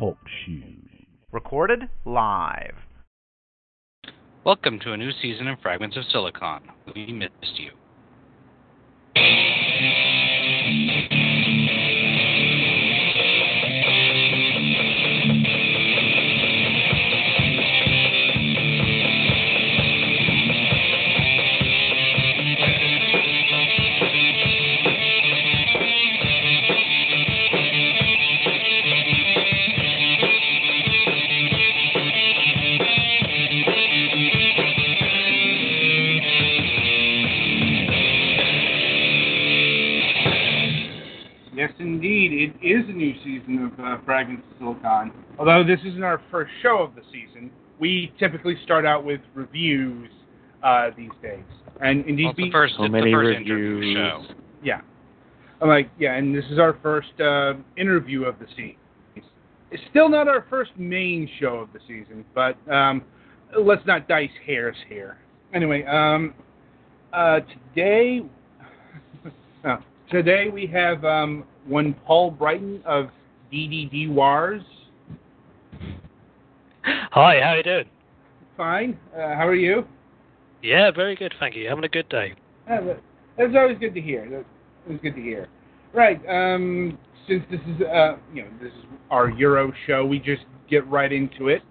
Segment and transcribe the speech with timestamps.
[0.00, 0.62] Talk Shoe.
[1.30, 2.72] Recorded live.
[4.44, 6.62] Welcome to a new season of Fragments of Silicon.
[6.94, 7.72] We missed you.
[42.04, 42.52] Indeed.
[42.62, 45.12] It is a new season of uh, Fragments of Silicon.
[45.38, 50.10] Although this isn't our first show of the season, we typically start out with reviews
[50.62, 51.44] uh, these days.
[51.82, 53.96] And indeed, Well, it's the be- first, So it's many the first interview reviews.
[53.96, 54.22] show.
[54.62, 54.80] yeah,
[55.60, 58.76] I'm like yeah, and this is our first uh, interview of the season.
[59.70, 63.02] It's still not our first main show of the season, but um,
[63.58, 65.18] let's not dice hairs here.
[65.54, 66.34] Anyway, um,
[67.12, 67.40] uh,
[67.74, 68.20] today,
[69.64, 69.76] uh,
[70.10, 73.08] today we have um, one Paul Brighton of
[73.52, 74.62] DDD Wars.
[76.84, 77.84] Hi, how you doing?
[78.56, 78.98] Fine.
[79.14, 79.86] Uh, how are you?
[80.62, 81.68] Yeah, very good, thank you.
[81.68, 82.34] Having a good day.
[82.70, 83.00] Uh, that-
[83.36, 84.28] that's always good to hear.
[84.28, 84.44] That
[84.86, 85.48] was good to hear.
[85.94, 86.20] Right.
[86.28, 90.86] Um, since this is uh, you know this is our Euro show, we just get
[90.88, 91.62] right into it.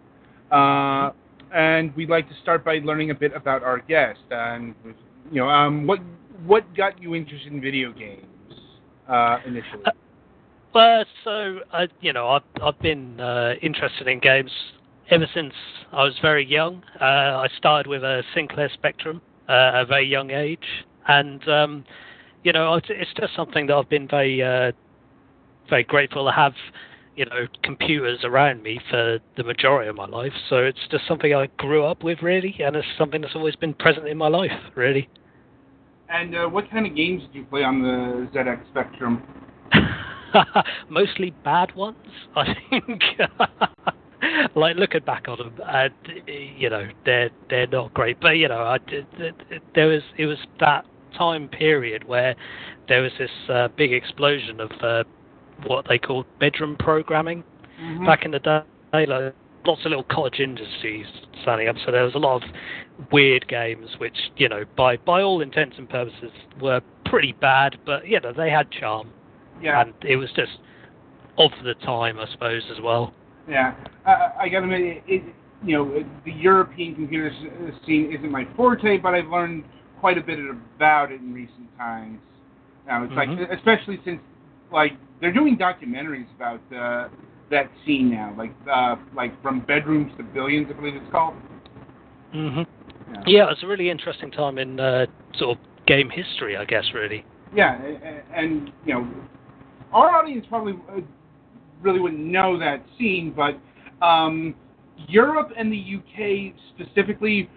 [0.51, 1.11] Uh,
[1.53, 4.73] and we'd like to start by learning a bit about our guest and
[5.31, 5.99] you know um, what
[6.45, 8.25] what got you interested in video games
[9.09, 9.83] uh, initially.
[10.73, 14.52] Well, so uh, you know, I've I've been uh, interested in games
[15.09, 15.53] ever since
[15.91, 16.83] I was very young.
[17.02, 17.03] Uh,
[17.45, 21.85] I started with a Sinclair Spectrum uh, at a very young age, and um,
[22.43, 24.41] you know, it's- it's just something that I've been very
[25.69, 26.53] very grateful to have.
[27.15, 30.31] You know, computers around me for the majority of my life.
[30.49, 33.73] So it's just something I grew up with, really, and it's something that's always been
[33.73, 35.09] present in my life, really.
[36.09, 39.21] And uh, what kind of games did you play on the ZX Spectrum?
[40.89, 41.97] Mostly bad ones,
[42.36, 43.02] I think.
[44.55, 45.93] like looking back on them, and
[46.58, 48.20] you know they're they're not great.
[48.20, 49.05] But you know, I did,
[49.75, 50.86] there was it was that
[51.17, 52.36] time period where
[52.87, 55.03] there was this uh, big explosion of uh,
[55.67, 57.43] what they called bedroom programming
[57.80, 58.05] Mhm.
[58.05, 58.61] back in the day.
[58.93, 59.33] Like,
[59.65, 61.05] lots of little cottage industries
[61.42, 62.49] standing up, so there was a lot of
[63.11, 66.31] weird games, which you know, by by all intents and purposes,
[66.61, 67.77] were pretty bad.
[67.86, 69.11] But you know, they had charm
[69.61, 69.81] yeah.
[69.81, 70.52] and it was just
[71.37, 73.14] of the time, I suppose, as well.
[73.49, 73.73] Yeah,
[74.05, 75.23] uh, I gotta admit, it, it,
[75.64, 77.31] you know, the European computer
[77.86, 79.64] scene isn't my forte, but I've learned
[79.99, 82.20] quite a bit about it in recent times.
[82.87, 83.52] Now it's like, Mhm.
[83.55, 84.21] especially since
[84.71, 87.09] like they're doing documentaries about uh,
[87.52, 91.33] that scene now, like uh, like from bedrooms to billions, I believe it's called.
[92.32, 92.61] hmm
[93.11, 95.05] Yeah, Yeah, it was a really interesting time in uh,
[95.37, 97.26] sort of game history, I guess, really.
[97.55, 97.80] yeah,
[98.36, 99.08] and you know,
[99.92, 101.02] our audience probably uh,
[101.82, 103.59] really wouldn't know that scene, but
[104.05, 104.55] um,
[105.08, 107.49] Europe and the UK specifically,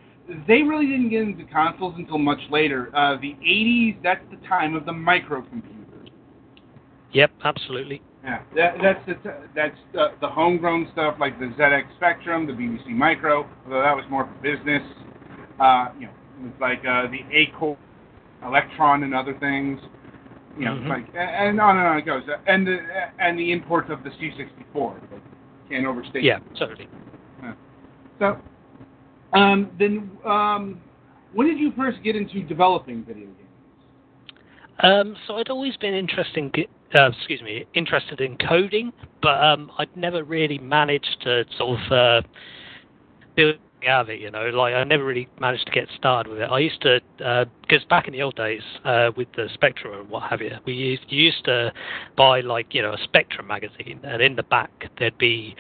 [0.49, 2.95] they really didn't get into consoles until much later.
[2.97, 6.09] Uh, the 80s, that's the time of the microcomputer.
[7.13, 8.01] Yep, absolutely.
[8.25, 12.53] Yeah, that, that's the t- that's the, the homegrown stuff like the ZX Spectrum, the
[12.53, 14.83] BBC Micro, although that was more for business.
[15.59, 17.77] Uh, you know, it was like uh, the Acorn,
[18.45, 19.81] Electron, and other things.
[20.57, 20.89] You know, Mhm.
[20.89, 22.23] like and on and on it goes.
[22.47, 22.79] And the
[23.19, 24.95] and the import of the C64.
[25.11, 25.21] Like,
[25.69, 26.23] can't overstate.
[26.23, 26.89] Yeah, totally.
[28.19, 28.39] So,
[29.33, 30.81] um, then, um,
[31.33, 33.39] when did you first get into developing video games?
[34.81, 38.93] Um, so I'd always been interested in, uh, excuse me, interested in coding,
[39.23, 42.23] but um, I'd never really managed to sort of uh,
[43.35, 44.21] build out of it.
[44.21, 46.51] You know, like I never really managed to get started with it.
[46.51, 50.25] I used to, because back in the old days uh, with the Spectrum and what
[50.31, 51.73] have you, we used used to
[52.17, 55.55] buy like you know a Spectrum magazine, and in the back there'd be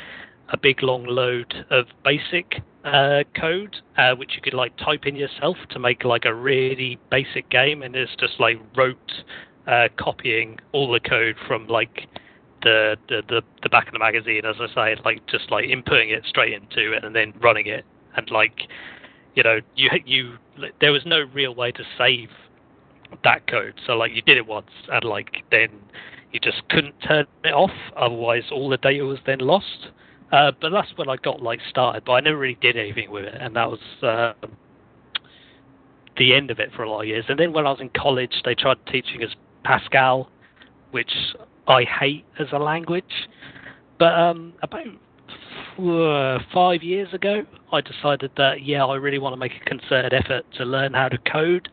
[0.50, 5.16] a big long load of basic uh, code, uh, which you could like type in
[5.16, 9.12] yourself to make like a really basic game, and it's just like rote
[9.66, 12.08] uh, copying all the code from like
[12.62, 16.16] the, the the the back of the magazine, as I say, like just like inputting
[16.16, 17.84] it straight into it and then running it,
[18.16, 18.68] and like
[19.34, 20.38] you know you you
[20.80, 22.30] there was no real way to save
[23.24, 25.68] that code, so like you did it once and like then
[26.32, 29.88] you just couldn't turn it off, otherwise all the data was then lost.
[30.32, 33.24] Uh, but that's when I got like started, but I never really did anything with
[33.24, 34.32] it, and that was uh,
[36.16, 37.26] the end of it for a lot of years.
[37.28, 40.28] And then when I was in college, they tried teaching us Pascal,
[40.90, 41.12] which
[41.66, 43.04] I hate as a language.
[43.98, 44.86] But um, about
[45.78, 50.12] uh, five years ago, I decided that yeah, I really want to make a concerted
[50.12, 51.68] effort to learn how to code,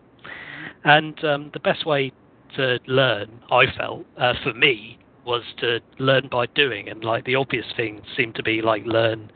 [0.84, 2.12] and um, the best way
[2.56, 7.36] to learn, I felt, uh, for me, was to learn by doing, and like the
[7.36, 9.32] obvious thing seemed to be like learn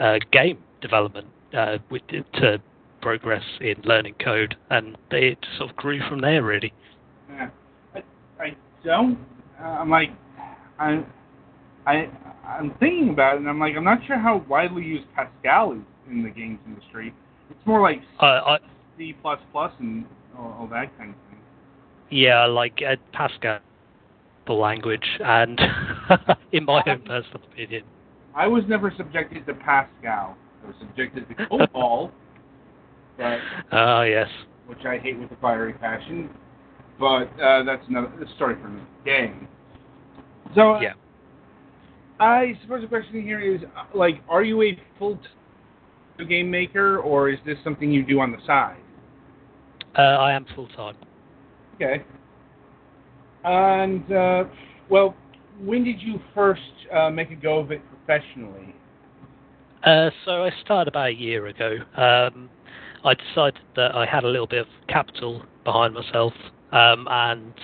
[0.00, 2.60] uh, game development uh, with, to
[3.00, 6.72] progress in learning code, and it sort of grew from there really.
[7.28, 7.50] Yeah.
[8.84, 9.18] Don't.
[9.60, 10.10] Uh, I'm like,
[10.78, 11.04] I,
[11.86, 12.08] I,
[12.46, 15.78] I'm thinking about it, and I'm like, I'm not sure how widely used Pascal is
[16.10, 17.14] in the games industry.
[17.50, 18.58] It's more like Uh, I,
[18.98, 20.04] C plus plus and
[20.36, 21.38] all, all that kind of thing.
[22.10, 23.60] yeah, like uh, Pascal,
[24.46, 25.58] the language, and
[26.52, 27.84] in my own personal opinion,
[28.34, 30.36] I was never subjected to Pascal.
[30.62, 32.10] I was subjected to COBOL,
[33.16, 33.38] but
[33.72, 34.28] ah yes,
[34.66, 36.28] which I hate with a fiery passion.
[36.98, 39.32] But uh, that's another story for another day.
[40.54, 40.92] So yeah.
[42.20, 45.18] I suppose the question here is, uh, like, are you a full
[46.28, 48.76] game maker, or is this something you do on the side?
[49.98, 50.96] Uh, I am full time.
[51.74, 52.04] Okay.
[53.44, 54.44] And uh,
[54.88, 55.14] well,
[55.60, 56.60] when did you first
[56.92, 58.74] uh, make a go of it professionally?
[59.82, 61.76] Uh, so I started about a year ago.
[61.96, 62.48] Um,
[63.04, 66.32] I decided that I had a little bit of capital behind myself,
[66.74, 67.54] um, and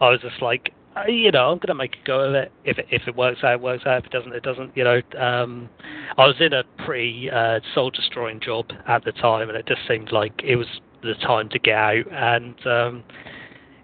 [0.00, 2.50] I was just like, uh, you know, I'm going to make a go of it.
[2.64, 3.98] If it, if it works out, it works out.
[3.98, 4.76] If it doesn't, it doesn't.
[4.76, 5.68] You know, um,
[6.16, 9.82] I was in a pretty uh, soul destroying job at the time, and it just
[9.86, 10.66] seemed like it was
[11.02, 12.12] the time to get out.
[12.12, 13.04] And um,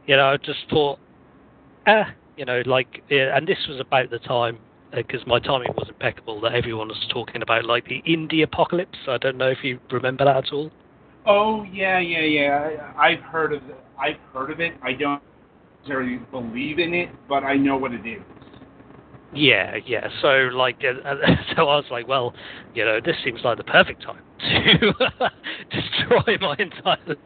[0.06, 0.98] you know, I just thought,
[1.86, 2.04] eh,
[2.36, 4.58] you know, like, yeah, and this was about the time
[4.94, 8.98] because my timing was impeccable that everyone was talking about like the indie apocalypse.
[9.06, 10.70] I don't know if you remember that at all.
[11.26, 12.92] Oh yeah, yeah, yeah.
[12.96, 13.76] I, I've heard of it.
[13.98, 14.74] I've heard of it.
[14.82, 15.22] I don't
[15.80, 18.22] necessarily believe in it, but I know what it is.
[19.34, 20.08] Yeah, yeah.
[20.22, 21.14] So like, uh,
[21.56, 22.34] so I was like, well,
[22.74, 24.92] you know, this seems like the perfect time to
[25.70, 27.16] destroy my entire.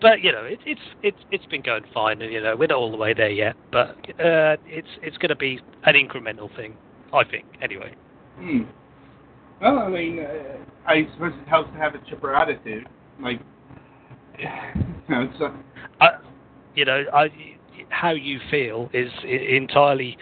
[0.00, 2.78] but you know, it, it's it's it's been going fine, and you know, we're not
[2.78, 3.56] all the way there yet.
[3.70, 6.76] But uh, it's it's going to be an incremental thing,
[7.12, 7.44] I think.
[7.60, 7.94] Anyway.
[8.38, 8.62] Hmm.
[9.60, 12.88] Well, I mean, uh, I suppose it helps to have a chipper attitude.
[13.20, 13.40] Like,
[14.38, 14.46] you
[15.08, 15.54] know, it's a,
[16.00, 16.08] I,
[16.74, 17.28] you know, I,
[17.90, 20.16] how you feel is entirely,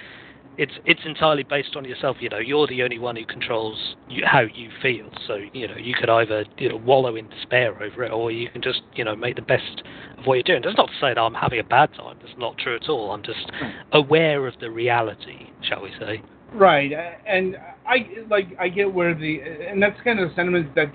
[0.57, 2.17] it's it's entirely based on yourself.
[2.19, 5.09] You know, you're the only one who controls you, how you feel.
[5.29, 8.51] So you know, you could either you know wallow in despair over it, or you
[8.51, 9.83] can just you know make the best
[10.19, 10.63] of what you're doing.
[10.65, 12.19] That's not to say that I'm having a bad time.
[12.21, 13.13] That's not true at all.
[13.13, 13.53] I'm just
[13.93, 16.23] aware of the reality, shall we say?
[16.55, 16.93] Right,
[17.27, 17.57] and
[17.87, 20.91] I like I get where the and that's kind of the sentiment that's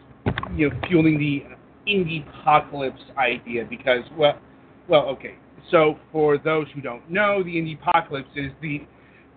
[0.55, 1.43] you know fueling the
[1.87, 4.39] indie apocalypse idea because well,
[4.87, 5.35] well, okay.
[5.69, 8.81] So for those who don't know, the indie apocalypse is the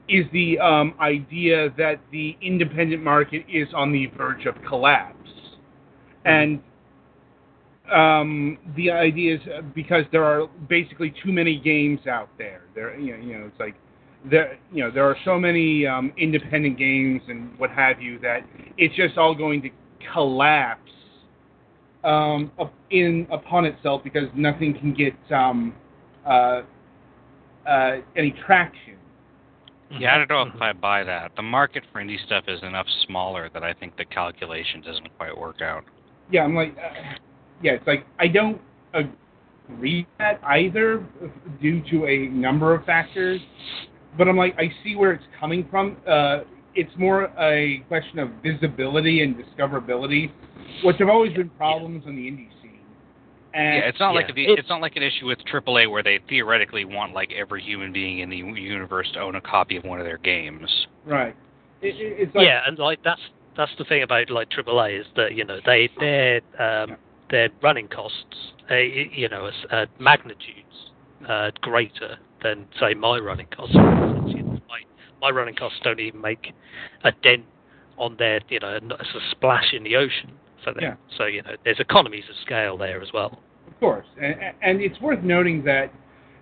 [0.09, 5.31] is the um, idea that the independent market is on the verge of collapse,
[6.25, 6.61] and
[7.93, 12.63] um, the idea is uh, because there are basically too many games out there.
[12.75, 13.75] There, you know, you know it's like
[14.31, 18.41] there you know there are so many um, independent games and what have you that
[18.77, 19.71] it's just all going to
[20.13, 20.81] collapse
[22.05, 25.75] um, up in upon itself because nothing can get um,
[26.25, 26.63] uh,
[27.67, 28.95] uh, any traction.
[29.99, 31.33] Yeah, I don't know if I buy that.
[31.37, 35.37] The market for indie stuff is enough smaller that I think the calculation doesn't quite
[35.37, 35.85] work out.
[36.31, 37.19] Yeah, I'm like, uh,
[37.63, 38.61] yeah, it's like I don't
[38.93, 41.07] agree that either
[41.61, 43.41] due to a number of factors.
[44.17, 45.97] But I'm like, I see where it's coming from.
[46.09, 46.41] Uh,
[46.75, 50.31] it's more a question of visibility and discoverability,
[50.85, 52.81] which have always been problems in the indie scene.
[53.55, 55.91] And yeah, it's not like yeah, the, it's- it's not like an issue with AAA
[55.91, 59.77] where they theoretically want like every human being in the universe to own a copy
[59.77, 60.71] of one of their games.
[61.07, 61.35] right.
[61.83, 63.21] It, it, it's like yeah, and like that's
[63.57, 66.97] that's the thing about like AAA is that you know they their um,
[67.31, 70.91] their running costs, uh, you know, is, uh, magnitudes
[71.29, 72.17] uh, greater
[72.49, 73.75] than say my running costs.
[73.75, 74.81] My
[75.21, 76.53] my running costs don't even make
[77.05, 77.45] a dent
[77.97, 80.33] on their, you know, it's a splash in the ocean
[80.75, 80.83] them.
[80.83, 80.95] Yeah.
[81.17, 83.39] So you know, there's economies of scale there as well.
[83.67, 85.93] Of course, and, and it's worth noting that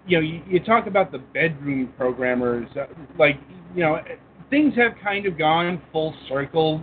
[0.07, 2.87] you know you, you talk about the bedroom programmers, uh,
[3.19, 3.37] like
[3.75, 3.99] you know
[4.51, 6.83] things have kind of gone full circle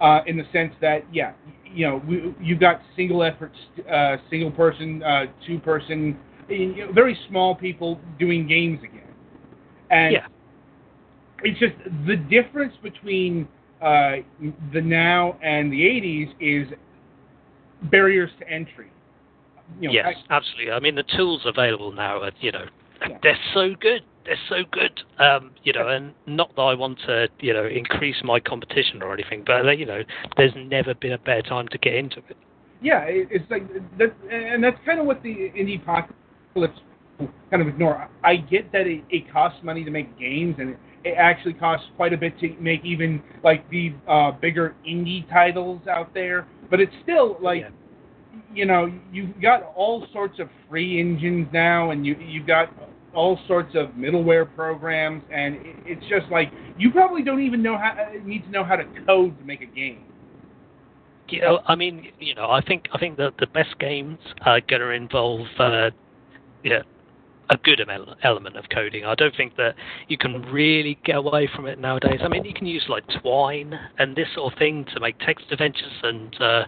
[0.00, 1.32] uh, in the sense that yeah,
[1.64, 3.56] you know we, you've got single efforts,
[3.90, 9.12] uh, single person, uh, two person, you know, very small people doing games again,
[9.90, 10.26] and Yeah.
[11.42, 11.74] it's just
[12.06, 13.48] the difference between
[13.80, 14.16] uh,
[14.72, 16.68] the now and the 80s is
[17.90, 18.90] barriers to entry.
[19.80, 20.72] You know, yes, I- absolutely.
[20.72, 22.64] I mean, the tools available now are, you know,
[23.08, 23.18] Yeah.
[23.22, 24.02] they're so good.
[24.24, 24.92] they're so good.
[25.18, 29.14] Um, you know, and not that I want to, you know, increase my competition or
[29.14, 30.02] anything, but you know,
[30.36, 32.36] there's never been a better time to get into it.
[32.82, 35.82] Yeah, it's like that, and that's kind of what the indie
[36.64, 36.80] apocalypse
[37.50, 38.08] kind of ignore.
[38.22, 41.86] I get that it, it costs money to make games, and it, it actually costs
[41.96, 46.46] quite a bit to make even like the uh, bigger indie titles out there.
[46.70, 47.70] But it's still like, Yeah.
[48.54, 52.72] you know, you've got all sorts of free engines now, and you you've got
[53.14, 57.76] all sorts of middleware programs, and it, it's just like you probably don't even know
[57.76, 60.04] how need to know how to code to make a game.
[61.30, 64.80] Know, I mean, you know, I think I think that the best games are going
[64.80, 65.90] to involve, uh,
[66.64, 66.82] yeah,
[67.50, 67.80] a good
[68.22, 69.04] element of coding.
[69.04, 69.74] I don't think that
[70.08, 72.20] you can really get away from it nowadays.
[72.22, 75.46] I mean, you can use like Twine and this sort of thing to make text
[75.50, 76.64] adventures, and uh,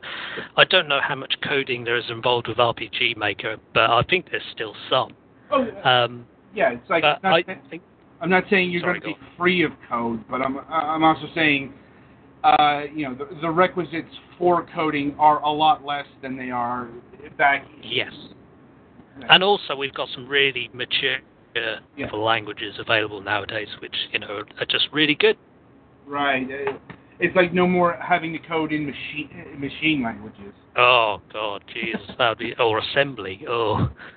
[0.57, 4.31] I don't know how much coding there is involved with RPG Maker, but I think
[4.31, 5.15] there's still some.
[5.51, 7.83] Oh, Um, yeah, it's like not I think,
[8.21, 11.27] I'm not saying you're Sorry, going to be free of code, but I'm I'm also
[11.35, 11.73] saying,
[12.43, 16.89] uh, you know, the, the requisites for coding are a lot less than they are
[17.37, 17.67] back.
[17.83, 18.13] yes.
[19.29, 21.19] And also, we've got some really mature
[21.97, 22.11] Yeah.
[22.13, 25.37] languages available nowadays, which you know are just really good.
[26.07, 26.49] right.
[27.19, 30.55] It's like no more having to code in machine machine languages.
[30.77, 33.45] Oh God, Jesus, that would be or assembly.
[33.49, 33.91] Oh,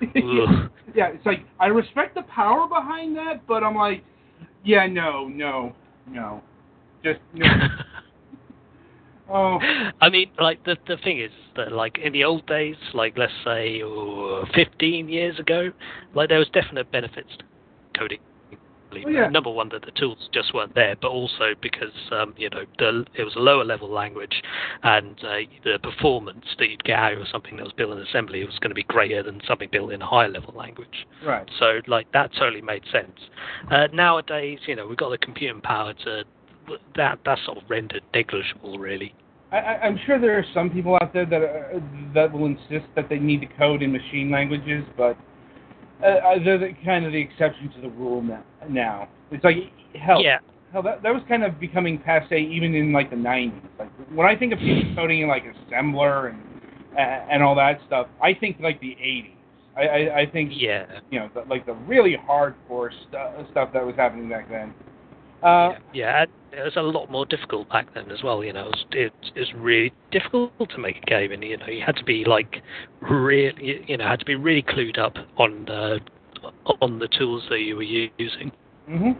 [0.94, 4.02] yeah, it's like I respect the power behind that, but I'm like,
[4.64, 5.74] yeah, no, no,
[6.08, 6.42] no,
[7.02, 7.46] just no.
[9.34, 9.58] oh,
[10.00, 13.32] I mean, like the the thing is that like in the old days, like let's
[13.44, 15.70] say oh, 15 years ago,
[16.14, 17.44] like there was definite benefits to
[17.98, 18.20] coding.
[18.96, 19.28] Oh, yeah.
[19.28, 23.04] Number one, that the tools just weren't there, but also because um, you know the,
[23.14, 24.40] it was a lower level language,
[24.84, 28.44] and uh, the performance that you'd get out of something that was built in assembly
[28.44, 31.06] was going to be greater than something built in a higher level language.
[31.26, 31.48] right.
[31.58, 33.18] So like that totally made sense.
[33.68, 36.22] Uh, nowadays, you know, we've got the computing power to
[36.96, 39.14] that that's sort of rendered negligible, really.
[39.54, 41.82] I, I'm sure there are some people out there that are,
[42.14, 45.16] that will insist that they need to code in machine languages, but
[46.02, 48.44] uh, uh, they're the, kind of the exception to the rule now.
[48.68, 49.56] Now it's like
[49.94, 50.38] hell, Yeah,
[50.72, 53.60] hell that, that was kind of becoming passe even in like the 90s.
[53.78, 56.40] Like when I think of people coding in like assembler and
[56.96, 59.30] uh, and all that stuff, I think like the 80s.
[59.76, 63.84] I, I, I think yeah, you know the, like the really hardcore stu- stuff that
[63.84, 64.74] was happening back then.
[65.44, 66.58] Uh, yeah, yeah.
[66.58, 68.42] It was a lot more difficult back then as well.
[68.42, 71.58] You know, it was, it, it was really difficult to make a game, and you
[71.58, 72.62] know, you had to be like
[73.02, 75.98] really, you know, had to be really clued up on uh,
[76.80, 78.52] on the tools that you were using.
[78.86, 79.10] hmm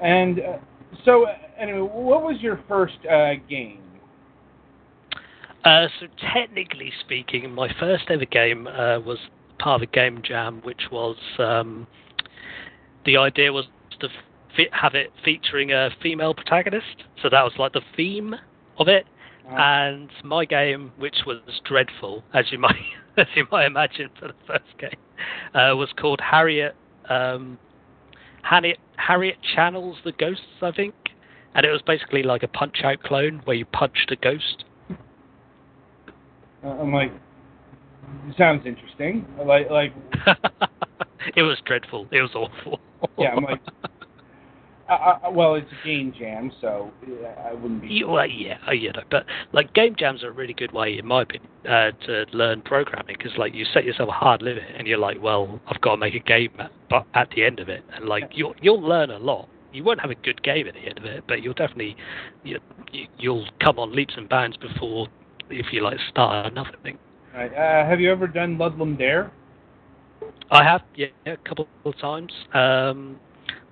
[0.00, 0.56] And uh,
[1.04, 3.82] so, uh, anyway, what was your first uh, game?
[5.64, 9.18] Uh, so technically speaking, my first ever game uh, was
[9.58, 11.86] part of a game jam, which was um,
[13.04, 13.66] the idea was
[14.00, 14.08] to
[14.72, 17.04] have it featuring a female protagonist.
[17.22, 18.34] So that was like the theme
[18.78, 19.06] of it.
[19.50, 22.76] Uh, And my game, which was dreadful, as you might
[23.16, 24.90] as you might imagine for the first game,
[25.54, 26.74] uh, was called Harriet.
[27.08, 27.58] Um,
[28.42, 30.94] Harriet Harriet channels the ghosts, I think,
[31.54, 34.64] and it was basically like a Punch Out clone where you punched a ghost.
[36.64, 37.12] Uh, I'm like,
[38.36, 39.26] sounds interesting.
[39.44, 39.92] Like, like,
[41.36, 42.06] it was dreadful.
[42.10, 42.80] It was awful.
[43.18, 43.60] Yeah, I'm like-
[44.88, 47.88] I, I, well, it's a game jam, so uh, I wouldn't be.
[47.88, 50.98] Yeah, well, yeah, uh, you know, but like game jams are a really good way,
[50.98, 54.64] in my opinion, uh, to learn programming because like you set yourself a hard limit
[54.76, 57.60] and you're like, well, I've got to make a game, at, but at the end
[57.60, 59.48] of it, and like you'll you'll learn a lot.
[59.72, 61.94] You won't have a good game at the end of it, but you'll definitely
[62.42, 62.58] you,
[62.90, 65.08] you, you'll come on leaps and bounds before
[65.50, 66.98] if you like start another thing.
[67.34, 67.52] Right.
[67.52, 69.30] Uh, have you ever done Ludum Dare?
[70.50, 72.32] I have, yeah, a couple of times.
[72.54, 73.20] Um,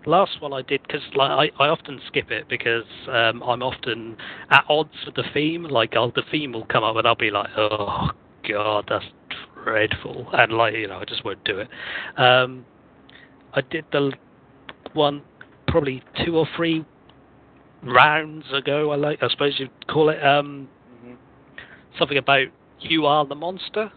[0.06, 4.16] last one I did because like I, I often skip it because um, I'm often
[4.50, 5.64] at odds with the theme.
[5.64, 8.10] Like I'll, the theme will come up and I'll be like, oh
[8.48, 9.04] god, that's
[9.62, 11.68] dreadful, and like you know I just won't do it.
[12.16, 12.64] Um,
[13.52, 14.12] I did the
[14.94, 15.22] one
[15.66, 16.84] probably two or three
[17.82, 18.92] rounds ago.
[18.92, 20.68] I like I suppose you'd call it um,
[21.02, 21.14] hmm
[21.98, 22.46] something about
[22.80, 23.90] you are the monster.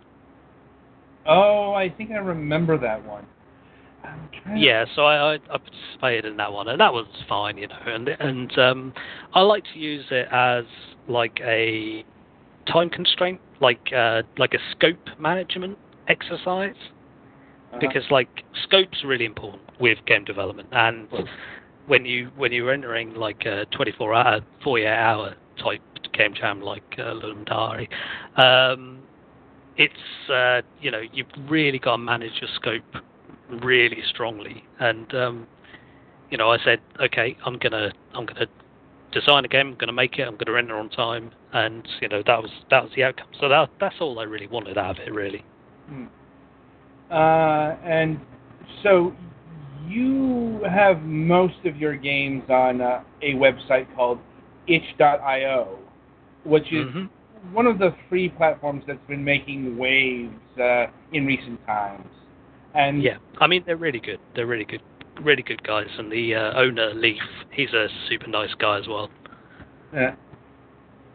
[1.25, 3.25] Oh, I think I remember that one.
[4.03, 7.05] I'm trying to- Yeah, so I, I I participated in that one, and that was
[7.27, 7.79] fine, you know.
[7.85, 8.93] And and um,
[9.33, 10.65] I like to use it as
[11.07, 12.03] like a
[12.71, 15.77] time constraint, like uh, like a scope management
[16.07, 16.75] exercise,
[17.71, 17.77] Uh-huh.
[17.79, 21.07] because like scope's really important with game development, and
[21.87, 25.81] when you when you're entering like a 24 hour, 48 hour type
[26.13, 27.87] game jam like uh, Ludum Dare,
[28.45, 28.99] um,
[29.77, 33.03] it's uh, you know you've really got to manage your scope
[33.49, 35.47] really strongly, and um,
[36.29, 38.47] you know, I said, okay, I'm gonna I'm gonna
[39.11, 42.21] design a game, I'm gonna make it, I'm gonna render on time, and you know
[42.25, 43.27] that was that was the outcome.
[43.39, 45.43] So that that's all I really wanted out of it, really.
[45.87, 46.05] Hmm.
[47.11, 48.19] Uh, and
[48.83, 49.13] so
[49.87, 54.19] you have most of your games on uh, a website called
[54.67, 55.79] itch.io,
[56.43, 57.53] which is Mm-hmm.
[57.53, 62.05] one of the free platforms that's been making waves uh, in recent times.
[62.73, 64.19] And Yeah, I mean they're really good.
[64.35, 64.81] They're really good,
[65.21, 65.87] really good guys.
[65.97, 67.21] And the uh, owner Leaf,
[67.51, 69.09] he's a super nice guy as well.
[69.95, 70.11] Uh,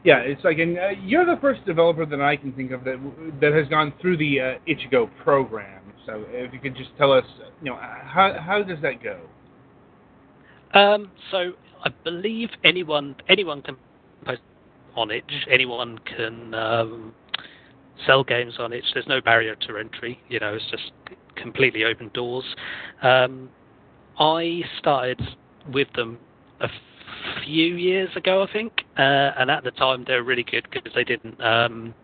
[0.04, 3.00] yeah, it's like, and uh, you're the first developer that I can think of that
[3.40, 5.80] that has gone through the uh, itch.io program.
[6.04, 7.24] So if you could just tell us,
[7.62, 9.20] you know, how how does that go?
[10.78, 11.52] Um, so
[11.84, 13.76] I believe anyone anyone can
[14.26, 14.42] post
[14.94, 15.24] on it.
[15.50, 17.14] Anyone can um,
[18.06, 18.84] sell games on it.
[18.92, 20.20] There's no barrier to entry.
[20.28, 20.92] You know, it's just
[21.44, 22.44] completely open doors.
[23.02, 23.50] Um,
[24.18, 25.20] I started
[25.72, 26.18] with them
[26.60, 26.68] a
[27.44, 30.92] few years ago, I think, uh, and at the time they were really good because
[30.94, 31.94] they didn't um,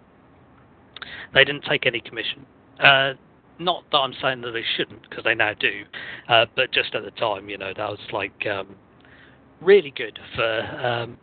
[1.35, 2.45] they didn't take any commission.
[2.79, 3.15] Uh,
[3.59, 5.85] not that I'm saying that they shouldn't, because they now do,
[6.29, 8.75] uh, but just at the time, you know, that was like um,
[9.61, 11.19] really good for um,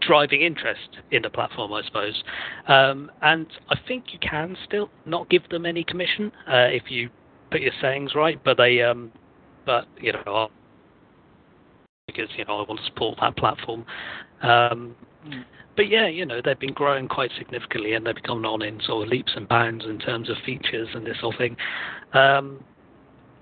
[0.00, 2.22] driving interest in the platform, I suppose.
[2.68, 7.10] Um, and I think you can still not give them any commission uh, if you
[7.50, 9.12] put your sayings right, but they, um,
[9.64, 10.50] but you know,
[12.06, 13.84] because you know I want to support that platform.
[14.42, 14.94] Um,
[15.76, 19.06] but yeah, you know, they've been growing quite significantly and they've become on in sort
[19.06, 21.56] of leaps and bounds in terms of features and this of thing.
[22.14, 22.64] Um,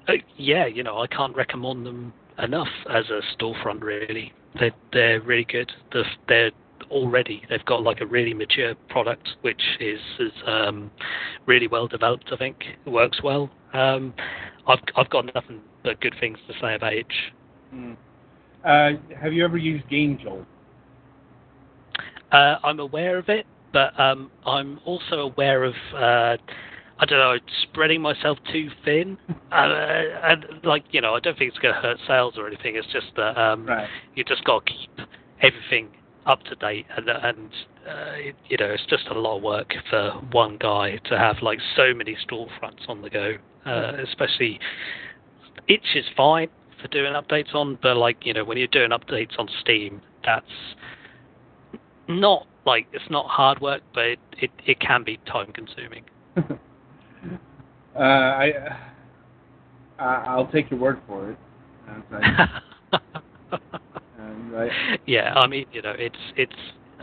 [0.08, 3.82] uh, yeah, you know, I can't recommend them enough as a storefront.
[3.82, 5.72] Really, they're they're really good.
[5.92, 6.50] They're, they're
[6.90, 10.90] already they've got like a really mature product which is, is um,
[11.46, 12.30] really well developed.
[12.32, 13.50] I think it works well.
[13.72, 14.14] Um,
[14.66, 17.06] I've I've got nothing but good things to say about it.
[17.74, 17.96] Mm.
[18.64, 20.46] Uh, have you ever used GameJolt?
[22.32, 26.36] Uh, I'm aware of it, but um, I'm also aware of uh,
[26.98, 29.18] I don't know spreading myself too thin.
[29.52, 29.54] uh,
[30.22, 32.76] and like you know, I don't think it's going to hurt sales or anything.
[32.76, 33.88] It's just that um, Right.
[34.14, 35.08] you just got to keep
[35.42, 35.88] everything
[36.26, 37.50] up to date, and and
[37.86, 41.36] uh, it, you know, it's just a lot of work for one guy to have
[41.42, 43.34] like so many storefronts on the go.
[43.66, 44.60] Uh, especially,
[45.68, 46.48] itch is fine
[46.80, 50.46] for doing updates on, but like you know, when you're doing updates on Steam, that's
[52.08, 56.04] not like it's not hard work, but it it, it can be time consuming.
[57.96, 58.52] uh, I
[59.98, 61.38] uh, I'll take your word for it.
[61.88, 62.60] I-
[64.18, 64.68] and I,
[65.06, 66.52] yeah, I mean, you know, it's it's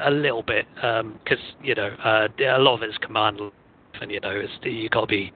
[0.04, 3.52] a little bit because you know uh, a lot of it is command, line,
[4.02, 5.32] and you know, it's you got to be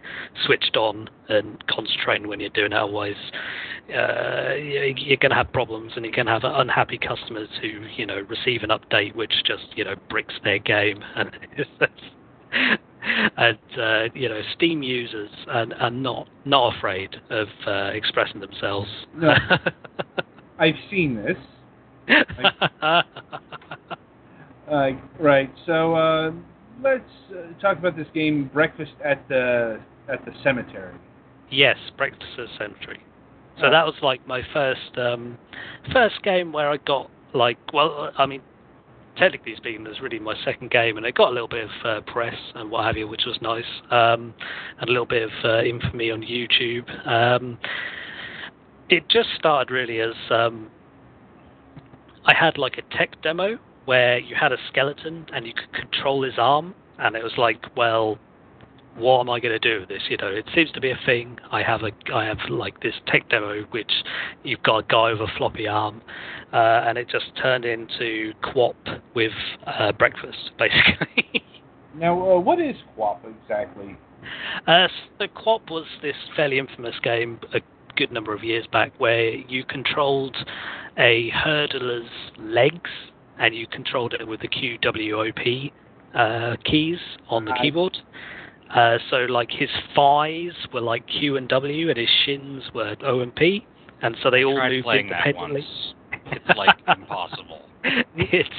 [0.46, 2.78] switched on and concentrating when you're doing it.
[2.78, 3.16] Otherwise,
[3.96, 7.68] uh, you- you're going to have problems, and you're going to have unhappy customers who
[7.96, 11.70] you know receive an update which just you know bricks their game, and it's,
[13.38, 18.90] and uh, you know, Steam users are, are not not afraid of uh, expressing themselves.
[19.16, 19.34] No.
[20.60, 21.38] I've seen this.
[24.72, 24.90] Uh,
[25.20, 25.52] right.
[25.66, 26.32] So uh,
[26.82, 29.80] let's uh, talk about this game, Breakfast at the
[30.12, 30.94] at the Cemetery.
[31.52, 33.00] yes, Breakfast at the Cemetery.
[33.60, 33.72] So Oh.
[33.72, 35.38] that was like my first um,
[35.94, 38.42] first game where I got like, well, I mean,
[39.18, 42.02] technically speaking, was really my second game, and it got a little bit of uh,
[42.12, 44.34] press and what have you, which was nice, um,
[44.80, 47.08] and a little bit of uh, infamy on YouTube.
[47.08, 47.58] Um,
[48.90, 50.70] it just started really as um,
[52.26, 56.24] I had like a tech demo where you had a skeleton and you could control
[56.24, 58.18] his arm, and it was like, well,
[58.98, 60.04] what am I going to do with this?
[60.10, 61.38] You know, it seems to be a thing.
[61.52, 63.92] I have a, I have like this tech demo which
[64.44, 66.02] you've got a guy with a floppy arm,
[66.54, 68.76] uh, and it just turned into QWOP
[69.14, 69.34] with
[69.68, 71.44] uh, breakfast, basically.
[71.96, 73.98] Now, uh, what is QWOP exactly?
[74.68, 74.88] Uh,
[75.20, 77.60] so QWOP was this fairly infamous game a
[77.96, 80.36] good number of years back where you controlled
[80.98, 82.90] a hurdler's legs
[83.40, 85.72] and you controlled it with the QWOP
[86.14, 86.98] uh, keys
[87.30, 87.62] on the Right.
[87.62, 87.98] keyboard.
[88.74, 93.20] Uh, so like his thighs were like Q and W and his shins were O
[93.20, 93.66] and P,
[94.02, 95.62] and so they all Tried moved playing that independently.
[95.62, 95.94] once.
[96.28, 97.62] It's like impossible.
[98.16, 98.50] it's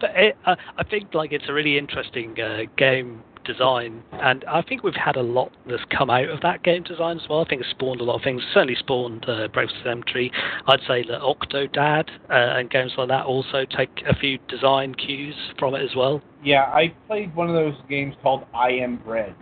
[0.00, 4.62] but it, uh, I think like it's a really interesting uh, game design, and I
[4.62, 7.40] think we've had a lot that's come out of that game design as well.
[7.40, 8.42] I think it's spawned a lot of things.
[8.54, 10.30] Certainly spawned uh, Breakfast Cemetery.
[10.66, 15.34] I'd say that Octodad uh, and games like that also take a few design cues
[15.58, 16.22] from it as well.
[16.42, 19.34] Yeah, I played one of those games called I Am Bread.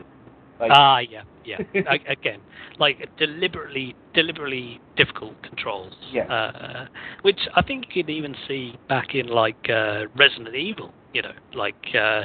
[0.60, 1.58] Like, Ah, yeah, yeah.
[1.88, 2.40] I, again,
[2.78, 5.94] like deliberately, deliberately difficult controls.
[6.12, 6.24] Yeah.
[6.24, 6.86] Uh,
[7.22, 10.92] which I think you could even see back in like uh, Resident Evil.
[11.14, 12.22] You know, like uh,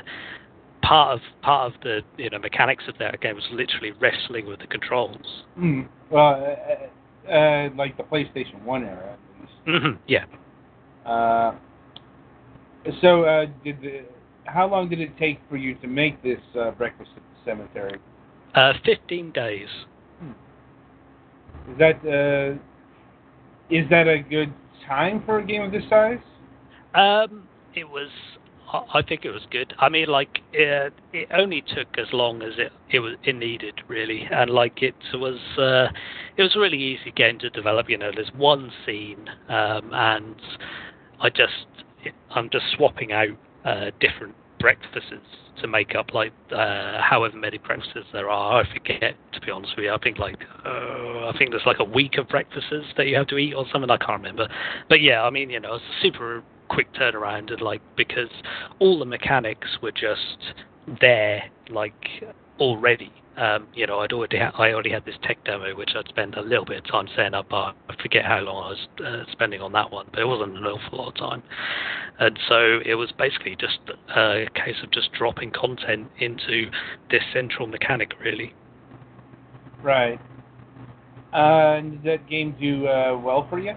[0.81, 4.59] part of part of the you know mechanics of that game was literally wrestling with
[4.59, 5.43] the controls.
[5.57, 6.57] mm, well,
[7.27, 9.17] uh, uh, like the PlayStation One era.
[9.67, 10.25] Mhm, yeah.
[11.05, 11.55] Uh,
[13.01, 14.01] so, uh, did the,
[14.45, 17.99] how long did it take for you to make this uh, Breakfast at the Cemetery?
[18.55, 19.69] Uh, Fifteen days.
[21.71, 22.57] Is that uh,
[23.73, 24.53] is that a good
[24.87, 26.19] time for a game of this size?
[26.93, 28.09] Um, it was.
[28.71, 29.73] I I think it was good.
[29.79, 33.81] I mean, like it, it only took as long as it it was it needed,
[33.87, 35.87] really, and like it was uh,
[36.37, 37.89] it was a really easy game to develop.
[37.89, 40.35] You know, there's one scene, um, and
[41.21, 41.67] I just
[42.31, 45.11] I'm just swapping out uh, different breakfasts
[45.61, 48.63] to make up like uh, however many breakfasts there are.
[48.63, 49.91] I forget to be honest with you.
[49.93, 53.27] I think like uh, I think there's like a week of breakfasts that you have
[53.27, 53.91] to eat or something.
[53.91, 54.47] I can't remember.
[54.87, 58.29] But yeah, I mean, you know, it's a super quick turnaround and like because
[58.79, 60.55] all the mechanics were just
[61.01, 62.23] there like
[62.57, 63.11] already.
[63.35, 66.35] Um, you know, I'd already ha- I already had this tech demo which I'd spent
[66.35, 67.47] a little bit of time setting up.
[67.49, 70.57] But I forget how long I was uh, spending on that one, but it wasn't
[70.57, 71.43] an awful lot of time.
[72.19, 73.79] And so it was basically just
[74.15, 76.69] a case of just dropping content into
[77.09, 78.53] this central mechanic, really.
[79.81, 80.19] Right.
[81.33, 83.73] Uh, did that game do uh, well for you?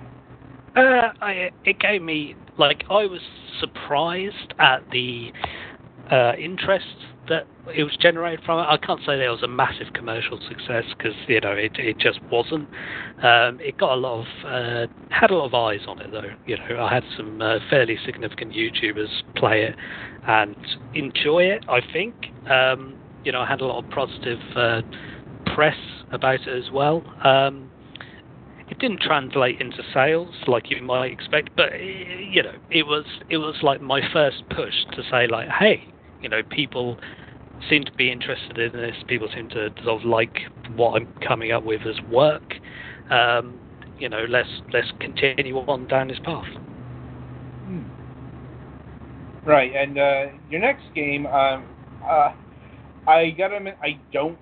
[0.76, 3.22] Uh, I, it gave me like I was
[3.60, 5.32] surprised at the
[6.10, 6.84] uh, interest
[7.28, 8.62] that it was generated from it.
[8.62, 11.98] I can't say that it was a massive commercial success because you know it it
[11.98, 12.68] just wasn't.
[13.22, 16.30] Um, it got a lot of uh, had a lot of eyes on it though.
[16.46, 19.76] You know, I had some uh, fairly significant YouTubers play it
[20.26, 20.56] and
[20.94, 21.64] enjoy it.
[21.68, 22.14] I think
[22.50, 24.82] um, you know I had a lot of positive uh,
[25.54, 25.78] press
[26.12, 27.02] about it as well.
[27.24, 27.70] Um,
[28.68, 33.38] it didn't translate into sales like you might expect, but you know, it was it
[33.38, 35.84] was like my first push to say like, hey,
[36.22, 36.98] you know, people
[37.68, 38.96] seem to be interested in this.
[39.08, 40.38] People seem to sort of like
[40.74, 42.54] what I'm coming up with as work.
[43.10, 43.58] Um,
[43.98, 46.44] you know, let's let's continue on down this path.
[47.64, 47.82] Hmm.
[49.44, 51.64] Right, and uh, your next game, um,
[52.04, 52.32] uh,
[53.06, 54.36] I gotta admit, I don't,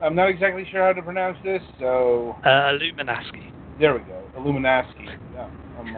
[0.00, 3.52] I'm not exactly sure how to pronounce this, so Uh, Illuminascii.
[3.80, 5.08] there we go, Illuminascii.
[5.34, 5.48] Yeah,
[5.80, 5.94] I'm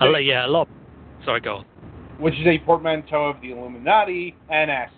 [0.00, 0.68] like, yeah, a lot.
[1.24, 1.64] Sorry, go on.
[2.18, 4.94] Which is a portmanteau of the Illuminati and ASCII.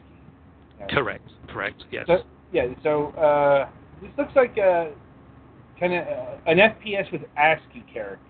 [0.88, 1.84] Correct, correct.
[1.92, 2.04] Yes.
[2.06, 3.68] So, yeah, so uh,
[4.02, 4.92] this looks like a
[5.78, 8.26] kind of uh, an FPS with ASCII characters.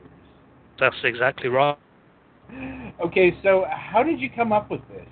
[0.79, 1.77] That's exactly right.
[3.01, 5.07] Okay, so how did you come up with this?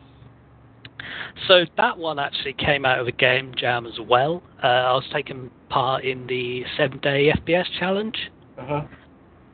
[1.46, 4.42] So that one actually came out of a game jam as well.
[4.62, 8.16] Uh, I was taking part in the seven day FPS challenge,
[8.58, 8.82] Uh-huh.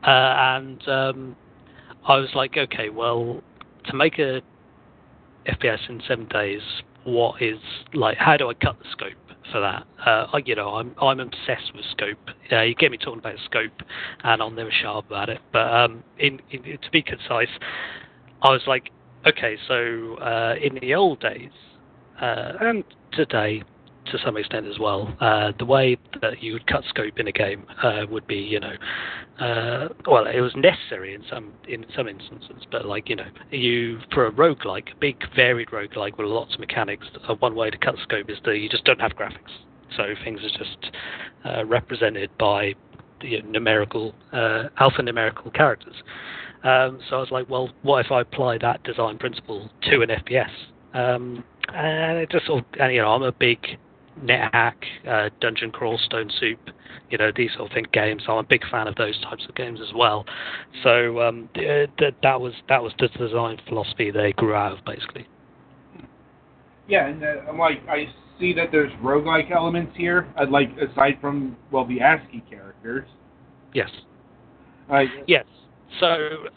[0.02, 1.36] uh, and um,
[2.08, 3.42] I was like, okay, well,
[3.86, 4.42] to make a
[5.46, 6.62] FPS in seven days,
[7.04, 7.58] what is
[7.92, 8.16] like?
[8.16, 9.12] How do I cut the scope
[9.52, 9.86] for that?
[10.04, 12.18] Uh, I, you know, I'm I'm obsessed with scope.
[12.50, 13.82] Uh, you get me talking about scope,
[14.22, 15.40] and I'm never sharp about it.
[15.52, 17.48] But um, in, in to be concise,
[18.42, 18.90] I was like,
[19.26, 21.50] okay, so uh, in the old days,
[22.20, 23.62] uh, and today
[24.06, 27.32] to some extent as well, uh, the way that you would cut scope in a
[27.32, 28.74] game uh, would be, you know,
[29.40, 33.98] uh, well, it was necessary in some in some instances, but like you know, you
[34.12, 37.78] for a roguelike, a big varied roguelike with lots of mechanics, uh, one way to
[37.78, 39.50] cut scope is that you just don't have graphics,
[39.96, 40.92] so things are just
[41.44, 42.74] uh, represented by
[43.22, 45.96] you know, numerical uh, alphanumerical characters.
[46.62, 50.08] Um, so I was like, well, what if I apply that design principle to an
[50.08, 50.50] FPS?
[50.94, 53.58] Um, and it just sort of, and, you know, I'm a big
[54.22, 54.74] NetHack,
[55.08, 56.58] uh, Dungeon Crawl, Stone Soup,
[57.10, 58.22] you know, these sort of thing games.
[58.28, 60.24] I'm a big fan of those types of games as well.
[60.82, 64.84] So um, th- th- that was that was the design philosophy they grew out of,
[64.84, 65.26] basically.
[66.88, 70.32] Yeah, and uh, like, I see that there's roguelike elements here.
[70.36, 73.08] I'd like, aside from, well, the ASCII characters.
[73.72, 73.90] Yes.
[74.90, 75.44] Like, Yes.
[76.00, 76.06] So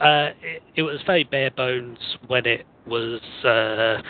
[0.02, 4.02] uh, it, it was very bare bones when it was uh,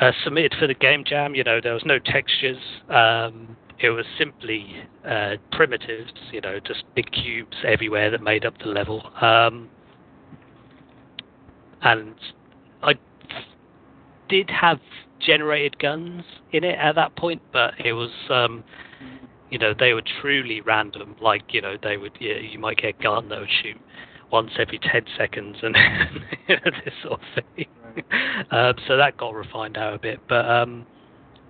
[0.00, 1.34] uh, submitted for the game jam.
[1.34, 2.58] You know, there was no textures.
[2.88, 4.76] Um, it was simply
[5.06, 6.12] uh, primitives.
[6.32, 9.02] You know, just big cubes everywhere that made up the level.
[9.20, 9.68] Um,
[11.82, 12.14] and
[12.82, 12.94] I
[14.28, 14.80] did have
[15.20, 18.10] generated guns in it at that point, but it was.
[18.30, 18.64] Um,
[19.52, 21.14] you know, they were truly random.
[21.20, 23.76] Like, you know, they would, yeah, you might get a gun that would shoot
[24.32, 25.76] once every 10 seconds and
[26.48, 27.66] this sort of thing.
[28.50, 30.20] Um, so that got refined out a bit.
[30.28, 30.84] But, um,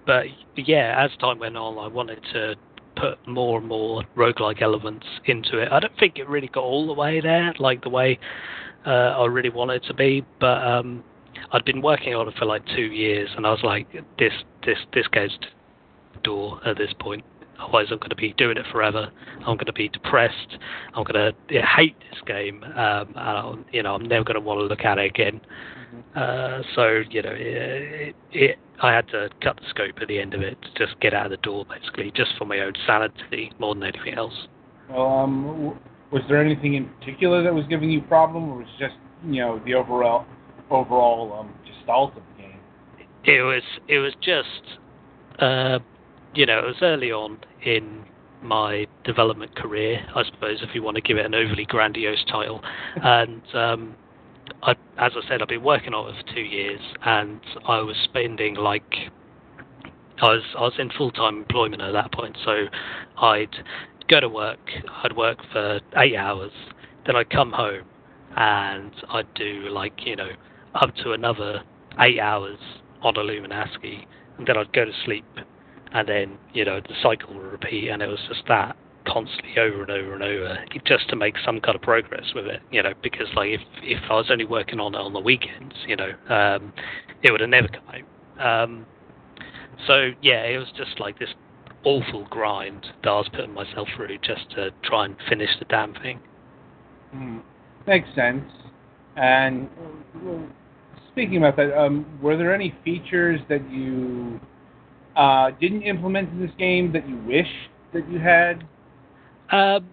[0.06, 0.26] but
[0.56, 2.54] yeah, as time went on, I wanted to
[2.96, 5.72] put more and more roguelike elements into it.
[5.72, 8.18] I don't think it really got all the way there, like the way
[8.86, 11.02] uh, I really wanted to be, but um,
[11.52, 14.32] I'd been working on it for like two years, and I was like, this
[14.64, 15.48] this this goes to
[16.22, 17.24] door at this point.
[17.62, 19.10] Otherwise, I'm going to be doing it forever.
[19.40, 20.58] I'm going to be depressed.
[20.94, 24.40] I'm going to hate this game, um, and I'll, you know I'm never going to
[24.40, 25.40] want to look at it again.
[26.16, 30.34] Uh, so you know, it, it, I had to cut the scope at the end
[30.34, 33.52] of it to just get out of the door, basically, just for my own sanity
[33.58, 34.34] more than anything else.
[34.90, 35.78] Well, um,
[36.10, 39.40] was there anything in particular that was giving you problem, or was it just you
[39.40, 40.26] know the overall
[40.70, 42.58] overall um, gestalt of the game?
[43.24, 44.78] It was it was just
[45.38, 45.78] uh,
[46.34, 48.04] you know it was early on in
[48.42, 52.60] my development career, I suppose, if you want to give it an overly grandiose title,
[52.96, 53.94] and um,
[54.62, 57.96] I, as I said, I've been working on it for two years, and I was
[58.04, 59.10] spending like
[60.20, 62.66] I was I was in full time employment at that point, so
[63.18, 63.54] I'd
[64.08, 64.60] go to work,
[65.02, 66.52] I'd work for eight hours,
[67.06, 67.84] then I'd come home,
[68.36, 70.30] and I'd do like you know
[70.74, 71.62] up to another
[72.00, 72.58] eight hours
[73.02, 74.06] on Illuminati,
[74.38, 75.24] and then I'd go to sleep,
[75.94, 78.76] and then you know the cycle would repeat, and it was just that
[79.06, 82.60] constantly over and over and over just to make some kind of progress with it
[82.70, 85.74] you know because like if if I was only working on it on the weekends
[85.86, 86.72] you know um
[87.22, 88.64] it would have never come out.
[88.64, 88.86] Um
[89.86, 91.30] so yeah it was just like this
[91.84, 95.94] awful grind that I was putting myself through just to try and finish the damn
[95.94, 96.20] thing.
[97.10, 97.38] Hmm.
[97.86, 98.44] makes sense.
[99.16, 99.68] And
[101.10, 104.40] speaking about that um were there any features that you
[105.16, 107.48] uh, didn't implement in this game that you wish
[107.92, 108.64] that you had
[109.52, 109.86] um,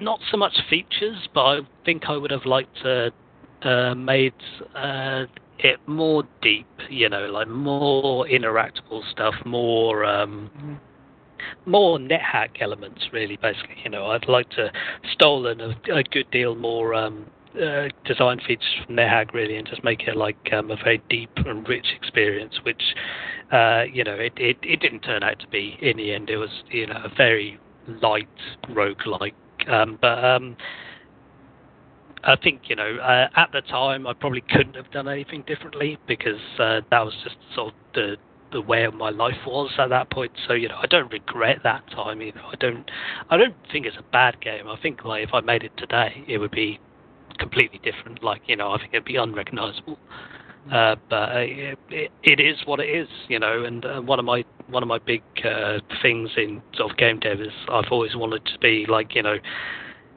[0.00, 3.12] not so much features, but I think I would have liked to
[3.62, 4.34] uh, made
[4.74, 5.24] uh,
[5.58, 6.68] it more deep.
[6.88, 10.04] You know, like more interactable stuff, more.
[10.04, 10.74] Um, mm-hmm.
[11.66, 13.36] More NetHack elements, really.
[13.36, 14.72] Basically, you know, I'd like to
[15.12, 19.84] stolen a, a good deal more um, uh, design features from NetHack really and just
[19.84, 22.82] make it like um, a very deep and rich experience which
[23.52, 26.36] uh, you know it, it, it didn't turn out to be in the end it
[26.36, 27.58] was you know a very
[28.02, 28.28] light
[28.70, 29.34] roguelike.
[29.66, 30.56] Um, but um,
[32.24, 35.98] I think you know uh, at the time I probably couldn't have done anything differently
[36.06, 38.16] because uh, that was just sort of the
[38.50, 40.32] the way my life was at that point.
[40.46, 42.18] So you know I don't regret that time.
[42.18, 42.90] Know I don't
[43.30, 44.68] I don't think it's a bad game.
[44.68, 46.78] I think like if I made it today, it would be
[47.38, 48.22] completely different.
[48.22, 49.98] Like you know I think it'd be unrecognizable.
[50.72, 53.64] Uh, but uh, it, it is what it is, you know.
[53.64, 57.20] And uh, one of my one of my big uh, things in sort of game
[57.20, 59.36] dev is I've always wanted to be like, you know,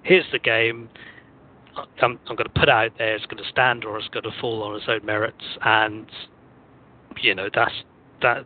[0.04, 0.90] here's the game.
[2.02, 3.16] I'm, I'm going to put it out there.
[3.16, 6.06] It's going to stand or it's going to fall on its own merits, and
[7.22, 7.84] you know that's
[8.22, 8.46] that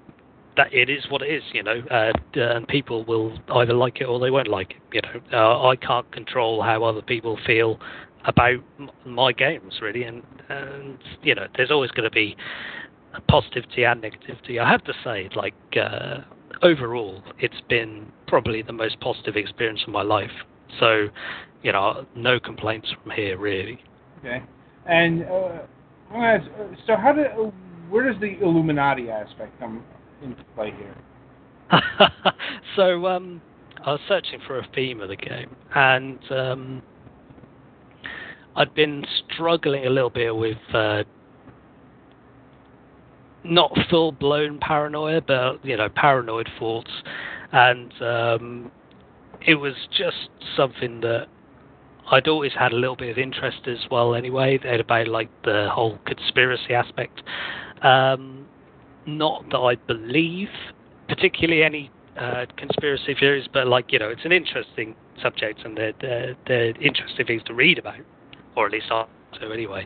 [0.57, 4.05] that it is what it is, you know, uh, and people will either like it
[4.05, 4.77] or they won't like it.
[4.93, 7.79] You know, uh, I can't control how other people feel
[8.27, 8.59] about
[9.05, 12.35] my games really, and and you know, there's always going to be
[13.27, 14.59] positivity and negativity.
[14.59, 16.17] I have to say, like uh,
[16.61, 20.31] overall, it's been probably the most positive experience of my life.
[20.79, 21.07] So,
[21.63, 23.79] you know, no complaints from here really.
[24.19, 24.43] Okay,
[24.85, 25.59] and uh,
[26.87, 27.27] so how did
[27.89, 29.83] where does the Illuminati aspect come
[30.23, 30.95] into play here?
[32.75, 33.41] so um,
[33.83, 36.81] I was searching for a theme of the game, and um,
[38.55, 41.03] I'd been struggling a little bit with uh,
[43.43, 46.91] not full blown paranoia, but you know, paranoid thoughts,
[47.51, 48.71] and um,
[49.45, 51.27] it was just something that
[52.11, 54.15] I'd always had a little bit of interest as well.
[54.15, 57.21] Anyway, about like the whole conspiracy aspect.
[57.81, 58.47] Um,
[59.05, 60.49] not that I believe
[61.07, 65.93] particularly any uh, conspiracy theories, but like you know, it's an interesting subject, and they're,
[66.01, 67.99] they're, they're interesting things to read about
[68.55, 69.05] or at least I
[69.39, 69.85] do anyway.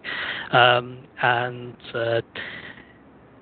[0.51, 2.21] Um, and uh,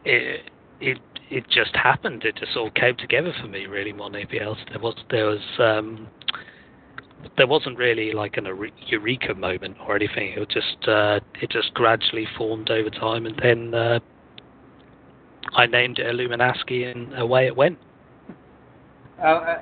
[0.05, 0.97] it it
[1.29, 2.23] it just happened.
[2.23, 4.59] It just all came together for me really more than anything else.
[4.69, 6.07] There was there was um,
[7.37, 8.47] there wasn't really like an
[8.87, 10.33] eureka moment or anything.
[10.37, 13.99] It just uh, it just gradually formed over time, and then uh,
[15.55, 17.77] I named it Illuminati, and away it went.
[19.21, 19.55] Uh,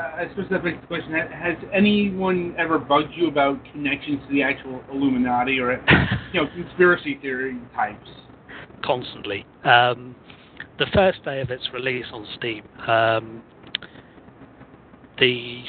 [0.00, 4.42] I suppose that begs the question: Has anyone ever bugged you about connections to the
[4.42, 5.72] actual Illuminati or,
[6.32, 8.08] you know, conspiracy theory types?
[8.82, 9.44] Constantly.
[9.64, 10.14] Um,
[10.78, 13.42] the first day of its release on Steam, um,
[15.18, 15.62] the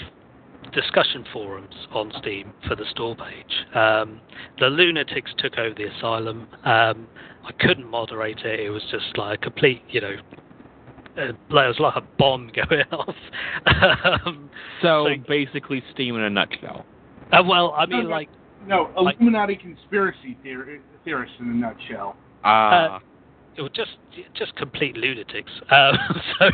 [0.74, 3.76] discussion forums on Steam for the store page.
[3.76, 4.22] Um,
[4.60, 6.48] the lunatics took over the asylum.
[6.63, 7.08] Um,
[7.44, 8.60] I couldn't moderate it.
[8.60, 10.15] It was just like a complete, you know,
[11.17, 13.15] uh, there was like a bomb going off.
[14.26, 14.50] um,
[14.82, 16.86] So, So- basically, Steam in a nutshell.
[17.32, 18.08] uh, well, I mean, Okay.
[18.08, 18.30] like,
[18.67, 22.15] No, Like- Illuminati conspiracy theor- theorists in a nutshell.
[22.43, 23.02] Ah, it
[23.60, 23.92] was just
[24.34, 25.52] just complete lunatics.
[25.70, 25.98] Um,
[26.40, 26.50] so,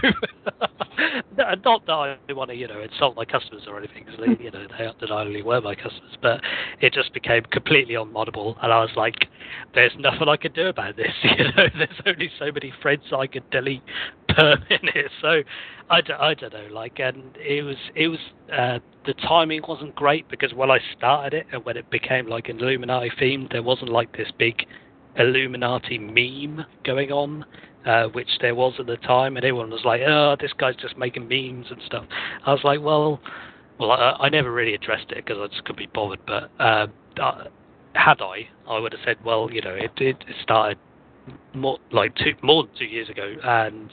[1.64, 4.66] not that I want to, you know, insult my customers or anything, because you know,
[4.78, 6.18] they undeniably were my customers.
[6.22, 6.42] But
[6.82, 9.28] it just became completely unmoddable, and I was like,
[9.76, 13.28] "There's nothing I can do about this." You know, there's only so many threads I
[13.28, 13.84] can delete
[14.30, 15.12] per minute.
[15.22, 15.44] So,
[15.90, 16.68] I don't, I don't know.
[16.72, 18.20] Like, and it was, it was,
[18.52, 22.50] uh, the timing wasn't great because when I started it and when it became like
[22.50, 24.66] an Illuminati themed, there wasn't like this big
[25.18, 27.46] Illuminati meme going on,
[27.86, 30.98] uh, which there was at the time, and everyone was like, "Oh, this guy's just
[30.98, 32.06] making memes and stuff."
[32.46, 33.20] I was like, "Well,
[33.80, 36.88] well, I, I never really addressed it because I just couldn't be bothered." But uh,
[37.20, 37.46] uh,
[37.94, 40.78] had I, I would have said, "Well, you know, it it started
[41.54, 43.90] more like two more than two years ago, and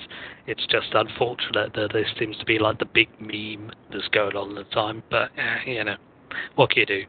[0.47, 4.57] it's just unfortunate that there seems to be like the big meme that's going on
[4.59, 5.97] at the time." But eh, you know,
[6.57, 7.05] what can you do?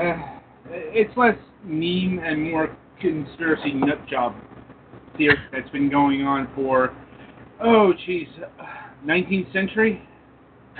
[0.00, 0.38] Uh,
[0.70, 4.34] it's less meme and more conspiracy nut job
[5.16, 6.96] theory that's been going on for,
[7.62, 8.28] oh, geez,
[9.04, 10.02] 19th century?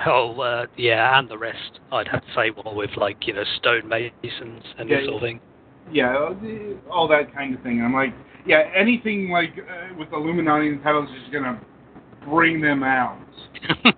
[0.07, 1.81] Oh, uh, yeah, and the rest.
[1.91, 5.23] I'd have to say more with like you know stonemasons and Yeah, this sort of
[5.23, 5.41] thing.
[5.91, 7.83] Yeah, uh, all that kind of thing.
[7.83, 8.15] I'm like,
[8.47, 11.59] yeah, anything like uh, with Illuminati and titles is going to
[12.29, 13.19] bring them out.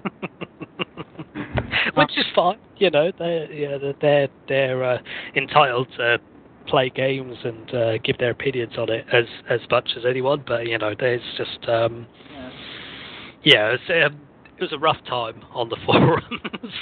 [1.94, 3.12] Which is fine, you know.
[3.18, 4.98] They're yeah, they're they're, they're uh,
[5.36, 6.18] entitled to
[6.66, 10.44] play games and uh, give their opinions on it as as much as anyone.
[10.46, 12.06] But you know, there's just um,
[13.42, 14.20] yeah, it's, um,
[14.58, 16.74] it was a rough time on the forums.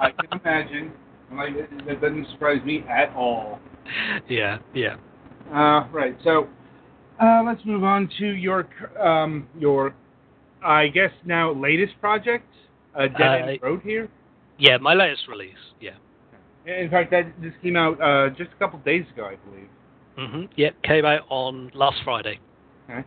[0.00, 0.92] I can imagine.
[1.30, 3.58] I'm like, that doesn't surprise me at all.
[4.28, 4.96] yeah, yeah.
[5.52, 6.16] Uh, right.
[6.24, 6.48] So
[7.20, 8.68] uh, let's move on to your
[9.00, 9.94] um, your
[10.64, 12.46] I guess now latest project,
[12.94, 14.08] uh, Dead End Road here.
[14.58, 15.54] Yeah, my latest release.
[15.80, 15.96] Yeah.
[16.66, 19.68] In fact, that this came out uh, just a couple days ago, I believe.
[20.16, 22.40] hmm Yeah, came out on last Friday.
[22.90, 23.04] Okay.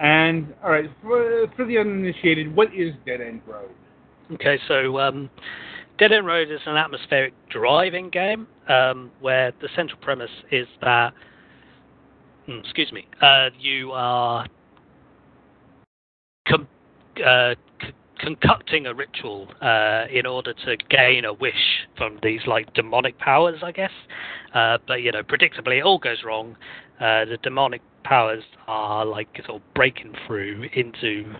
[0.00, 3.70] And all right, for, for the uninitiated, what is Dead End Road?
[4.32, 5.28] Okay, so um,
[5.98, 11.12] Dead End Road is an atmospheric driving game um, where the central premise is that,
[12.46, 14.46] hmm, excuse me, uh, you are
[16.48, 16.68] com-
[17.24, 22.72] uh, c- concocting a ritual uh, in order to gain a wish from these like
[22.74, 23.90] demonic powers, I guess.
[24.54, 26.56] Uh, but you know, predictably, it all goes wrong.
[27.00, 31.34] Uh, the demonic powers are like sort of breaking through into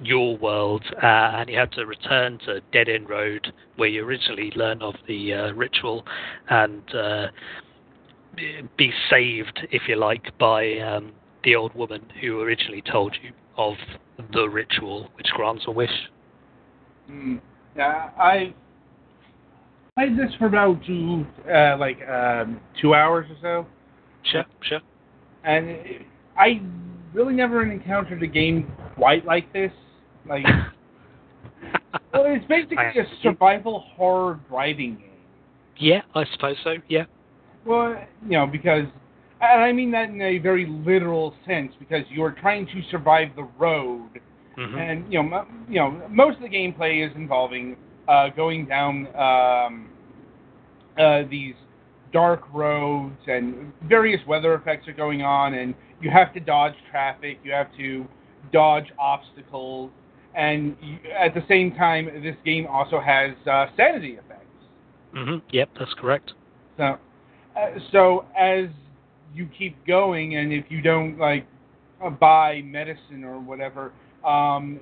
[0.00, 4.52] your world, uh, and you have to return to Dead End Road, where you originally
[4.54, 6.04] learned of the uh, ritual,
[6.50, 7.26] and uh,
[8.76, 11.12] be saved, if you like, by um,
[11.44, 13.74] the old woman who originally told you of
[14.32, 15.90] the ritual, which grants a wish.
[17.06, 17.36] Hmm.
[17.76, 18.54] Yeah, I
[19.96, 23.66] played this for about two, uh, like um, two hours or so,
[24.30, 24.80] Sure, sure.
[25.44, 26.02] and it,
[26.38, 26.60] I
[27.14, 29.72] really never encountered a game quite like this.
[30.28, 30.44] Like,
[32.12, 35.10] well, it's basically a survival horror driving game.
[35.78, 36.74] yeah, I suppose so.
[36.88, 37.04] Yeah.
[37.64, 38.84] Well, you know, because,
[39.40, 43.48] and I mean that in a very literal sense, because you're trying to survive the
[43.58, 44.20] road,
[44.56, 47.76] hmm and you know, mo- you know, most of the gameplay is involving
[48.08, 49.88] uh, going down um,
[50.98, 51.54] uh, these
[52.12, 57.38] dark roads, and various weather effects are going on, and you have to dodge traffic,
[57.42, 58.06] you have to
[58.52, 59.90] dodge obstacles,
[60.34, 64.42] and you, at the same time, this game also has uh, sanity effects.
[65.12, 66.32] hmm Yep, that's correct.
[66.76, 66.98] So,
[67.56, 68.66] uh, so as
[69.34, 71.46] you keep going, and if you don't like
[72.04, 73.92] uh, buy medicine or whatever,
[74.26, 74.80] um,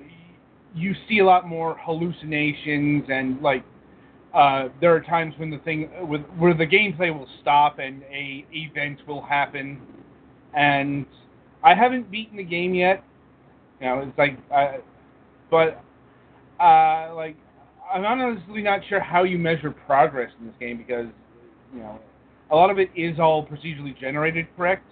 [0.73, 3.63] you see a lot more hallucinations and like
[4.33, 8.45] uh, there are times when the thing with where the gameplay will stop and a
[8.51, 9.79] event will happen,
[10.53, 11.05] and
[11.63, 13.01] I haven't beaten the game yet.
[13.79, 14.79] You know, it's like, uh,
[15.49, 15.81] but
[16.61, 17.37] uh, like
[17.93, 21.07] I'm honestly not sure how you measure progress in this game because
[21.73, 21.97] you know
[22.51, 24.85] a lot of it is all procedurally generated, correct?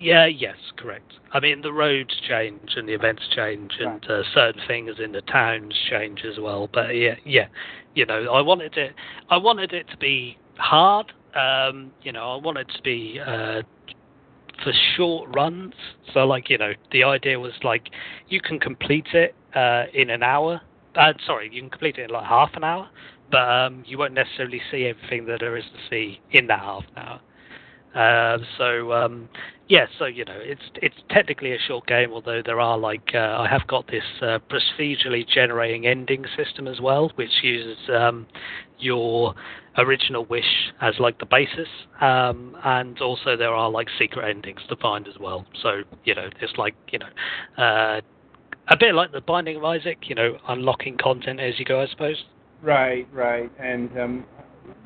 [0.00, 1.14] Yeah, yes, correct.
[1.32, 5.22] I mean, the roads change and the events change, and uh, certain things in the
[5.22, 6.68] towns change as well.
[6.72, 7.48] But yeah, yeah,
[7.94, 8.94] you know, I wanted it.
[9.28, 11.12] I wanted it to be hard.
[11.34, 13.62] Um, you know, I wanted to be uh,
[14.62, 15.74] for short runs.
[16.14, 17.88] So, like, you know, the idea was like
[18.28, 20.60] you can complete it uh, in an hour.
[20.94, 22.88] Uh, sorry, you can complete it in like half an hour,
[23.30, 26.84] but um, you won't necessarily see everything that there is to see in that half
[26.96, 27.20] an hour.
[27.98, 29.28] Uh, so um,
[29.66, 33.18] yeah, so you know, it's it's technically a short game, although there are like uh,
[33.40, 38.28] I have got this uh, procedurally generating ending system as well, which uses um,
[38.78, 39.34] your
[39.78, 41.66] original wish as like the basis,
[42.00, 45.44] um, and also there are like secret endings to find as well.
[45.60, 48.00] So you know, it's like you know, uh,
[48.68, 51.88] a bit like the Binding of Isaac, you know, unlocking content as you go, I
[51.88, 52.24] suppose.
[52.62, 53.50] Right, right.
[53.58, 54.24] And um,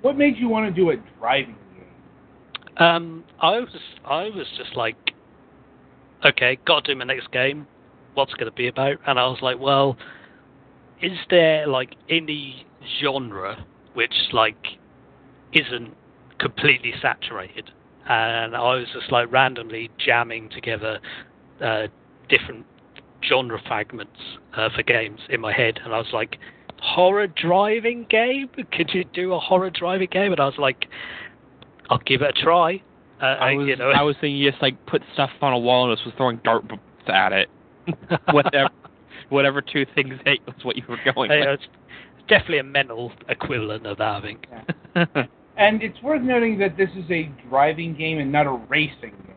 [0.00, 1.56] what made you want to do a driving?
[2.76, 3.68] Um, I was
[4.04, 4.96] I was just like,
[6.24, 7.66] okay, got to do my next game.
[8.14, 8.96] What's going to be about?
[9.06, 9.96] And I was like, well,
[11.00, 12.66] is there like any
[13.00, 13.64] genre
[13.94, 14.78] which like
[15.52, 15.94] isn't
[16.38, 17.70] completely saturated?
[18.08, 20.98] And I was just like randomly jamming together
[21.60, 21.86] uh,
[22.28, 22.66] different
[23.28, 24.18] genre fragments
[24.56, 26.38] uh, for games in my head, and I was like,
[26.82, 28.48] horror driving game?
[28.72, 30.32] Could you do a horror driving game?
[30.32, 30.86] And I was like,
[31.90, 32.82] I'll give it a try.
[33.20, 35.58] Uh, I was you know, I was thinking you just like put stuff on a
[35.58, 37.48] wall and just was throwing dart bolts at it.
[38.32, 38.70] whatever
[39.28, 41.60] whatever two things hit was what you were going Hey, with.
[41.60, 41.64] it's
[42.28, 44.46] definitely a mental equivalent of that, I think.
[45.56, 49.31] And it's worth noting that this is a driving game and not a racing game.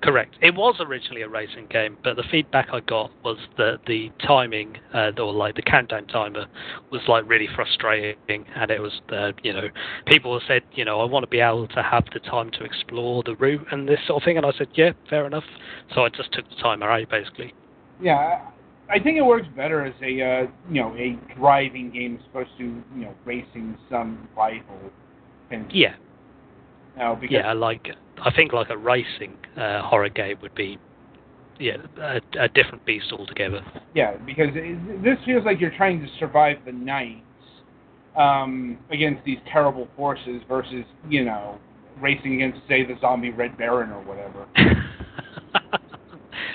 [0.00, 0.36] Correct.
[0.40, 4.76] It was originally a racing game, but the feedback I got was that the timing,
[4.94, 6.46] uh, or like the countdown timer,
[6.92, 9.68] was like really frustrating, and it was, uh, you know,
[10.06, 13.24] people said, you know, I want to be able to have the time to explore
[13.24, 15.44] the route and this sort of thing, and I said, yeah, fair enough.
[15.94, 17.52] So I just took the timer out, basically.
[18.00, 18.40] Yeah,
[18.90, 22.50] I think it works better as a uh, you know a driving game as opposed
[22.58, 24.78] to you know racing some rival.
[25.50, 25.94] And Yeah,
[26.98, 27.88] now yeah, I like.
[28.20, 30.78] I think like a racing uh, horror game would be,
[31.60, 33.64] yeah, a, a different beast altogether.
[33.94, 37.22] yeah, because it, this feels like you're trying to survive the night
[38.16, 41.58] um, against these terrible forces versus you know
[42.00, 44.46] racing against say the zombie Red Baron or whatever.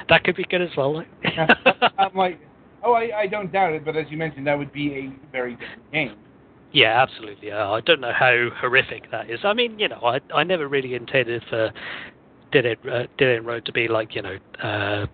[0.10, 1.04] that could be good as well.
[1.98, 2.40] I'm like,
[2.84, 5.54] oh, I, I don't doubt it, but as you mentioned, that would be a very
[5.54, 6.16] different game.
[6.74, 7.52] Yeah, absolutely.
[7.52, 9.40] Uh, I don't know how horrific that is.
[9.44, 11.72] I mean, you know, I I never really intended for
[12.52, 15.06] Dead End, uh, Dead End Road to be like, you know, uh,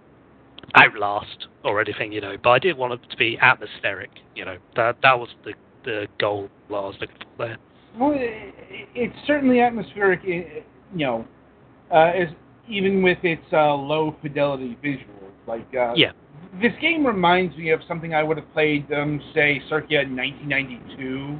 [0.76, 2.38] Outlast or anything, you know.
[2.42, 4.10] But I did want it to be atmospheric.
[4.36, 5.54] You know, that that was the
[5.84, 7.58] the goal I was looking for there.
[8.00, 8.54] Well, it,
[8.96, 11.28] it's certainly atmospheric, you know,
[11.92, 12.30] uh, as
[12.70, 15.06] even with its uh, low fidelity visuals.
[15.48, 16.12] Like, uh, Yeah.
[16.62, 21.38] This game reminds me of something I would have played, um, say, circa 1992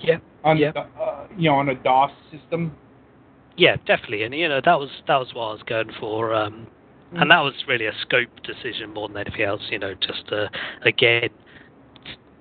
[0.00, 0.72] Yeah, on, Yeah.
[0.72, 2.72] the, uh, you know, on a DOS system.
[3.56, 4.22] yeah, definitely.
[4.24, 6.34] And you know, that was that was what I was going for.
[6.34, 6.66] Um,
[7.14, 9.60] and that was really a scope decision more than anything else.
[9.70, 10.50] You know, just to
[10.82, 11.28] again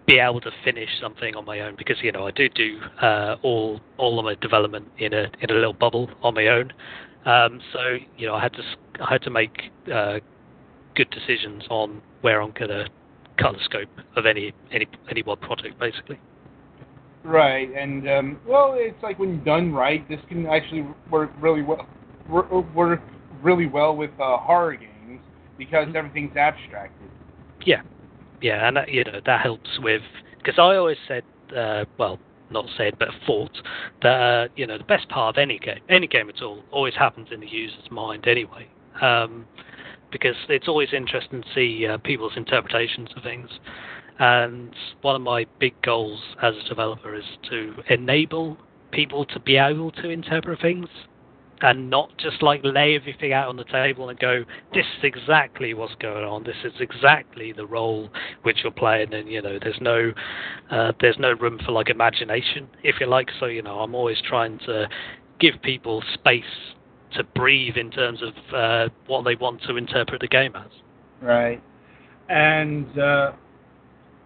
[0.07, 3.35] be able to finish something on my own because you know I do do uh,
[3.43, 6.73] all all of my development in a in a little bubble on my own.
[7.25, 8.63] Um, so you know I had to
[9.01, 10.19] I had to make uh,
[10.95, 12.87] good decisions on where I'm going to
[13.39, 16.19] cut the scope of any any any one project basically.
[17.23, 21.87] Right, and um, well, it's like when done right, this can actually work really well.
[22.29, 23.01] Work
[23.43, 25.19] really well with uh, horror games
[25.57, 27.09] because everything's abstracted.
[27.63, 27.81] Yeah,
[28.41, 30.01] yeah, and that, you know that helps with
[30.37, 31.23] because I always said,
[31.55, 32.19] uh, well,
[32.49, 33.55] not said, but thought
[34.01, 36.95] that uh, you know the best part of any game, any game at all, always
[36.95, 38.67] happens in the user's mind anyway.
[38.99, 39.45] Um,
[40.11, 43.49] because it's always interesting to see uh, people's interpretations of things.
[44.19, 48.57] And one of my big goals as a developer is to enable
[48.91, 50.87] people to be able to interpret things
[51.61, 54.43] and not just like lay everything out on the table and go,
[54.73, 56.43] this is exactly what's going on.
[56.43, 58.09] This is exactly the role
[58.41, 60.11] which you're playing, and you know, there's no,
[60.71, 63.29] uh, there's no room for like imagination, if you like.
[63.39, 64.89] So you know, I'm always trying to
[65.39, 66.43] give people space
[67.15, 70.71] to breathe in terms of uh, what they want to interpret the game as.
[71.21, 71.61] Right.
[72.29, 73.31] And uh,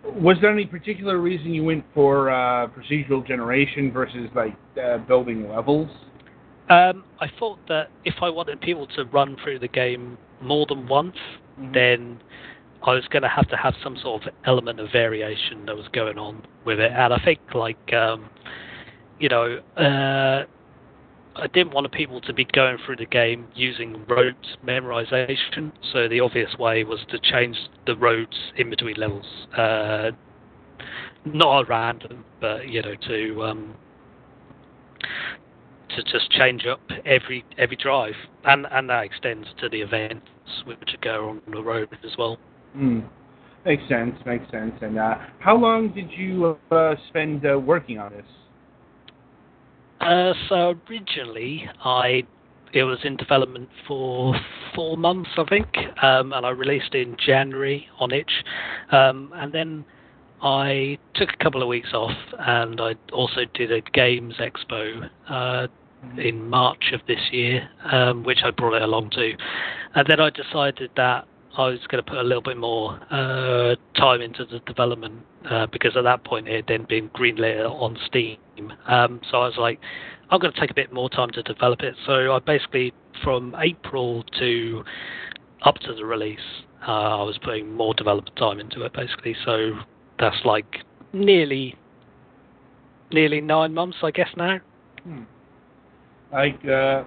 [0.04, 5.50] was there any particular reason you went for uh, procedural generation versus like uh, building
[5.50, 5.90] levels?
[6.70, 10.88] Um, I thought that if I wanted people to run through the game more than
[10.88, 11.18] once,
[11.74, 12.20] then
[12.84, 15.88] I was going to have to have some sort of element of variation that was
[15.94, 16.92] going on with it.
[16.92, 18.30] And I think, like, um,
[19.20, 20.46] you know, uh,
[21.38, 25.72] I didn't want people to be going through the game using roads memorization.
[25.92, 29.26] So the obvious way was to change the roads in between levels.
[29.56, 30.12] Uh,
[31.26, 33.44] not at random, but, you know, to.
[33.44, 33.76] Um,
[35.90, 40.28] to just change up every every drive, and and that extends to the events
[40.66, 42.38] which occur on the road as well.
[42.74, 43.02] Hmm.
[43.66, 44.16] Makes sense.
[44.26, 44.74] Makes sense.
[44.82, 48.26] And uh, how long did you uh, spend uh, working on this?
[50.06, 52.24] Uh, so originally, I
[52.74, 54.36] it was in development for
[54.76, 55.66] four months, I think,
[56.04, 58.44] um, and I released in January on itch,
[58.92, 59.84] um, and then
[60.44, 65.68] I took a couple of weeks off, and I also did a games expo uh,
[66.20, 69.34] in March of this year, um, which I brought it along to,
[69.96, 71.28] and then I decided that
[71.58, 75.68] I was going to put a little bit more uh, time into the development uh,
[75.68, 78.38] because at that point it had then been greenlit on Steam.
[78.88, 79.80] Um, so I was like,
[80.30, 81.96] I'm going to take a bit more time to develop it.
[82.06, 82.94] So I basically,
[83.24, 84.84] from April to
[85.64, 86.40] up to the release,
[86.88, 89.36] uh, I was putting more development time into it basically.
[89.46, 89.72] So
[90.20, 90.84] that's like
[91.14, 91.76] nearly,
[93.12, 94.60] nearly nine months, I guess now.
[95.04, 95.24] Hmm.
[96.34, 97.04] Like, uh,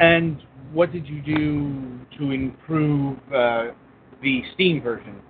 [0.00, 0.42] and
[0.72, 3.68] what did you do to improve uh,
[4.22, 5.20] the Steam version?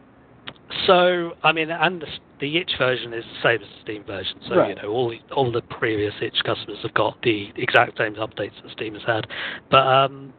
[0.86, 2.06] So, I mean, and the,
[2.40, 4.38] the itch version is the same as the Steam version.
[4.48, 4.70] So, Right.
[4.70, 8.60] you know, all the, all the previous itch customers have got the exact same updates
[8.62, 9.26] that Steam has had.
[9.70, 10.32] But um,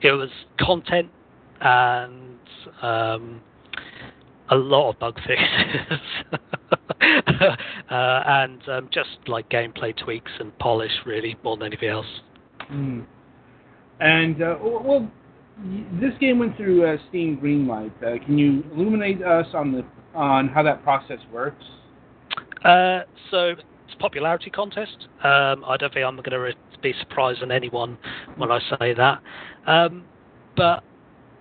[0.00, 0.30] it was
[0.60, 1.08] content
[1.60, 2.38] and
[2.82, 3.40] um,
[4.50, 5.98] a lot of bug fixes.
[7.90, 12.06] uh, and um, just like gameplay tweaks and polish, really, more than anything else.
[12.68, 13.00] Hmm.
[14.00, 15.10] And uh, well,
[16.00, 17.92] this game went through uh, Steam Greenlight.
[18.02, 19.84] Uh, can you illuminate us on the
[20.14, 21.64] on how that process works?
[22.64, 25.08] Uh, so it's a popularity contest.
[25.22, 27.98] Um, I don't think I'm going to re- be surprising anyone
[28.36, 29.20] when I say that.
[29.66, 30.04] Um,
[30.56, 30.82] but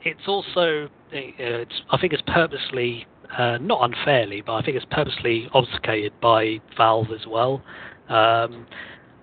[0.03, 4.85] it's also, uh, it's, I think it's purposely, uh, not unfairly, but I think it's
[4.91, 7.61] purposely obfuscated by Valve as well.
[8.09, 8.67] Um,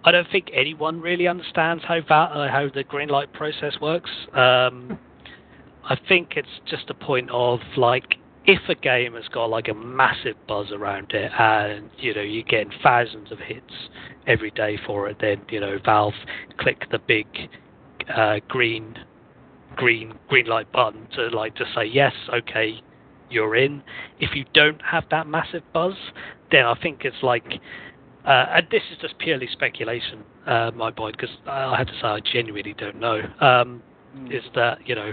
[0.05, 4.11] I don't think anyone really understands how Val- uh, how the greenlight process works.
[4.33, 4.99] Um,
[5.85, 9.75] I think it's just a point of like if a game has got like a
[9.75, 13.73] massive buzz around it and you know you're getting thousands of hits
[14.27, 16.15] every day for it, then you know Valve
[16.59, 17.27] click the big
[18.15, 18.99] uh, green
[19.77, 22.81] green green light button to like to say yes, okay,
[23.31, 23.83] you're in.
[24.21, 25.95] If you don't have that massive buzz,
[26.51, 27.61] then I think it's like.
[28.25, 32.07] Uh, and this is just purely speculation, uh, my point, because I have to say
[32.07, 33.21] I genuinely don't know.
[33.41, 33.83] Um,
[34.31, 35.13] is that you know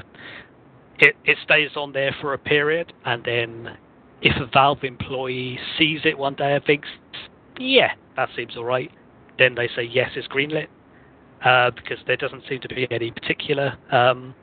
[1.00, 3.78] it, it stays on there for a period, and then
[4.22, 6.88] if a Valve employee sees it one day and thinks,
[7.60, 8.92] yeah, that seems all right,
[9.40, 10.68] then they say yes, it's greenlit,
[11.44, 14.36] uh, because there doesn't seem to be any particular um,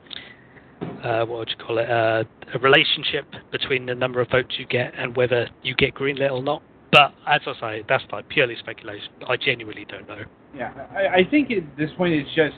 [1.03, 4.65] uh, what would you call it, uh, a relationship between the number of votes you
[4.65, 6.61] get and whether you get greenlit or not.
[6.91, 9.09] But as I say, that's like purely speculation.
[9.27, 10.23] I genuinely don't know.
[10.55, 12.55] Yeah, I, I think at this point it's just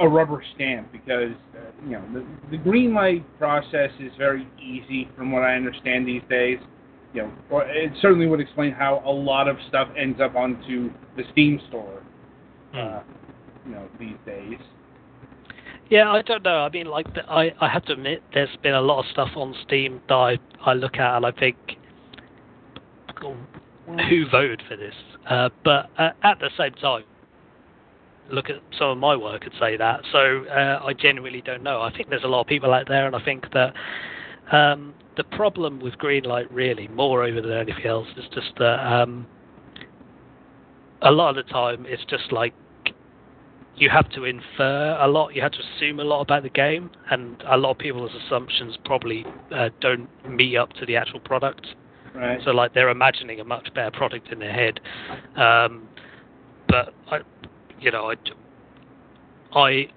[0.00, 5.08] a rubber stamp because uh, you know the, the green light process is very easy
[5.16, 6.58] from what I understand these days.
[7.14, 10.90] You know, or it certainly would explain how a lot of stuff ends up onto
[11.16, 12.02] the Steam store.
[12.74, 13.02] Uh,
[13.64, 14.58] you know, these days.
[15.90, 16.60] Yeah, I don't know.
[16.64, 19.30] I mean, like, the, I I have to admit, there's been a lot of stuff
[19.36, 21.56] on Steam that I I look at and I think,
[23.24, 23.36] "Oh,
[24.08, 24.94] who voted for this?
[25.28, 27.04] Uh, but uh, at the same time,
[28.30, 30.02] look at some of my work and say that.
[30.12, 31.80] So uh, I genuinely don't know.
[31.80, 33.74] I think there's a lot of people out there, and I think that
[34.52, 38.80] um, the problem with green light, really, more over than anything else, is just that
[38.80, 39.26] um,
[41.02, 42.54] a lot of the time it's just like
[43.76, 46.90] you have to infer a lot, you have to assume a lot about the game,
[47.10, 51.66] and a lot of people's assumptions probably uh, don't meet up to the actual product.
[52.14, 52.40] Right.
[52.44, 54.80] So like they're imagining a much better product in their head.
[55.36, 55.88] Um,
[56.68, 57.18] but I,
[57.80, 59.88] you know, I, I,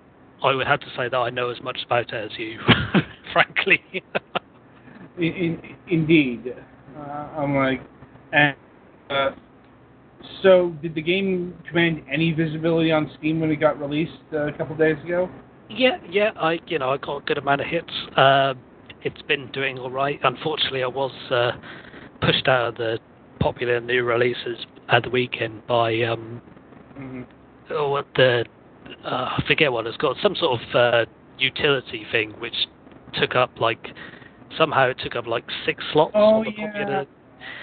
[0.43, 2.59] I would have to say that I know as much about it as you,
[3.33, 3.81] frankly.
[5.17, 6.53] In, in, indeed.
[6.97, 7.81] Uh, I'm like,
[8.33, 8.55] and
[9.09, 9.29] uh,
[10.41, 14.51] so did the game command any visibility on Steam when it got released uh, a
[14.53, 15.29] couple days ago?
[15.69, 17.91] yeah, yeah, I, you know, I got a good amount of hits.
[18.15, 18.53] Uh,
[19.03, 20.19] it's been doing all right.
[20.23, 21.51] Unfortunately, I was uh,
[22.21, 22.99] pushed out of the
[23.39, 26.41] popular new releases at the weekend by um,
[26.95, 27.21] hmm
[27.71, 28.45] oh, what the
[29.03, 29.07] uh,
[29.37, 31.05] I forget what it's called, some sort of uh,
[31.37, 32.55] utility thing which
[33.13, 33.89] took up like
[34.57, 36.65] somehow it took up like six slots Oh, on the yeah.
[36.67, 37.05] popular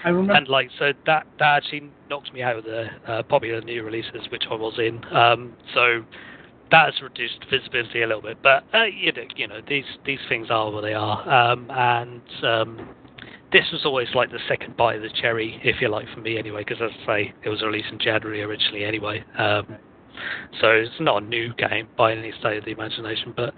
[0.04, 0.32] I remember.
[0.34, 4.28] and like so that that actually knocked me out of the uh, popular new releases
[4.30, 5.02] which I was in.
[5.14, 6.04] Um, so
[6.70, 10.18] that has reduced visibility a little bit, but uh, you know, you know these these
[10.28, 12.88] things are what they are, um, and um,
[13.54, 16.36] this was always like the second bite of the cherry, if you like, for me
[16.36, 19.24] anyway, because as I say, it was released in January originally anyway.
[19.38, 19.78] Um,
[20.60, 23.54] so it's not a new game by any state of the imagination, but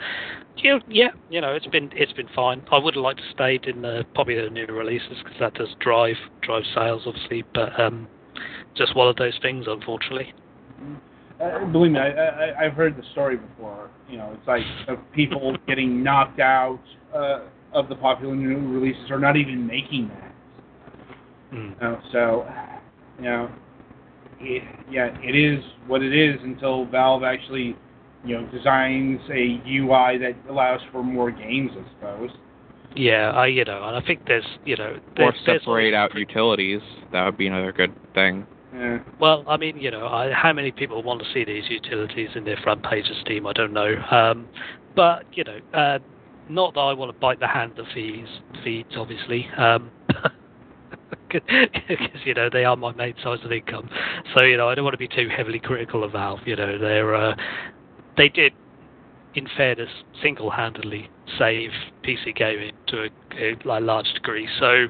[0.58, 2.62] yeah, yeah, you know, it's been it's been fine.
[2.70, 6.16] I would have liked to stayed in the popular new releases because that does drive
[6.42, 8.06] drive sales, obviously, but um,
[8.76, 10.34] just one of those things, unfortunately.
[11.40, 13.90] uh, believe me, I, I, I've heard the story before.
[14.10, 14.62] You know, it's like
[15.14, 16.80] people getting knocked out
[17.14, 17.40] uh,
[17.76, 20.34] of the popular new releases are not even making that.
[21.52, 21.74] Mm.
[21.74, 22.48] You know, so,
[23.18, 23.50] you know,
[24.40, 27.76] it, yeah, it is what it is until Valve actually,
[28.24, 32.30] you know, designs a UI that allows for more games, I suppose.
[32.96, 35.94] Yeah, I you know, and I think there's you know Or there's, there's separate always-
[35.94, 36.80] out utilities.
[37.12, 38.46] That would be another good thing.
[38.74, 38.98] Yeah.
[39.20, 42.44] Well, I mean, you know, I, how many people want to see these utilities in
[42.44, 43.46] their front page of Steam?
[43.46, 43.94] I don't know.
[44.10, 44.48] Um,
[44.94, 45.98] but you know, uh,
[46.48, 48.28] not that I want to bite the hand that feeds
[48.62, 49.90] feeds, obviously, um,
[51.28, 53.88] because you know they are my main source of income.
[54.34, 56.40] So you know, I don't want to be too heavily critical of Valve.
[56.46, 57.36] You know, they're uh,
[58.16, 58.52] they did,
[59.34, 59.90] in fairness,
[60.22, 61.70] single-handedly save
[62.04, 64.48] PC gaming to a, a large degree.
[64.58, 64.86] So.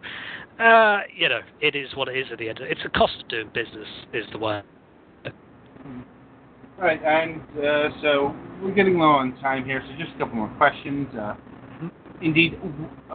[0.59, 2.59] Uh, you know, it is what it is at the end.
[2.63, 4.63] It's a cost of doing business, is the way.
[6.79, 10.37] All right, and uh, so we're getting low on time here, so just a couple
[10.37, 11.09] more questions.
[11.19, 11.35] Uh,
[12.21, 12.59] indeed,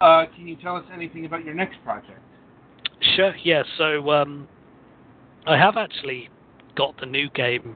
[0.01, 2.19] uh, can you tell us anything about your next project?
[3.15, 3.61] Sure, yeah.
[3.77, 4.47] So um,
[5.45, 6.29] I have actually
[6.75, 7.75] got the new game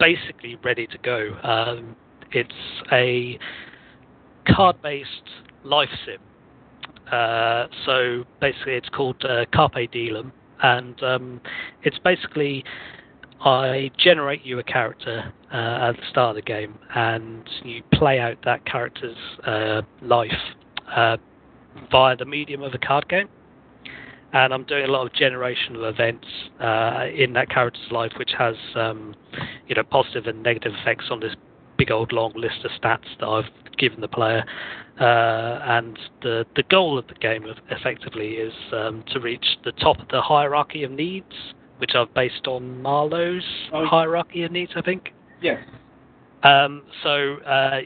[0.00, 1.38] basically ready to go.
[1.44, 1.94] Um,
[2.32, 2.52] it's
[2.90, 3.38] a
[4.48, 5.08] card-based
[5.62, 6.18] life sim.
[7.12, 11.40] Uh, so basically, it's called uh, Carpe Diem, and um,
[11.84, 12.64] it's basically
[13.44, 15.56] I generate you a character uh,
[15.88, 19.16] at the start of the game, and you play out that character's
[19.46, 20.32] uh, life
[20.94, 21.18] uh,
[21.90, 23.28] via the medium of a card game
[24.34, 26.26] and I'm doing a lot of generational events
[26.60, 29.14] uh, in that character's life, which has um,
[29.68, 31.34] you know positive and negative effects on this
[31.78, 34.44] big old long list of stats that I've given the player.
[35.00, 40.00] Uh, and the the goal of the game effectively is um, to reach the top
[40.00, 43.86] of the hierarchy of needs, which I've based on Maslow's Oh.
[43.86, 45.12] hierarchy of needs, I think.
[45.40, 45.58] Yes.
[46.42, 47.80] Um, so uh,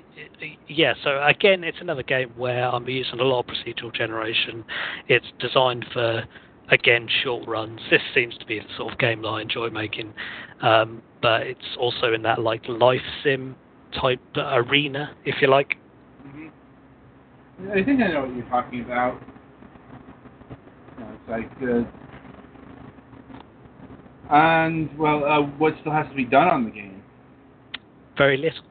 [0.67, 4.65] yeah, so again, it's another game where I'm using a lot of procedural generation.
[5.07, 6.25] It's designed for
[6.71, 7.81] again short runs.
[7.89, 10.13] This seems to be the sort of game that I enjoy making,
[10.61, 13.55] um, but it's also in that like life sim
[13.95, 15.77] type arena, if you like.
[16.23, 16.49] hmm
[17.71, 19.21] I think I know what you're talking about.
[20.99, 21.85] You know, it's like, uh,
[24.31, 27.03] and well, uh, what still has to be done on the game?
[28.17, 28.65] Very little.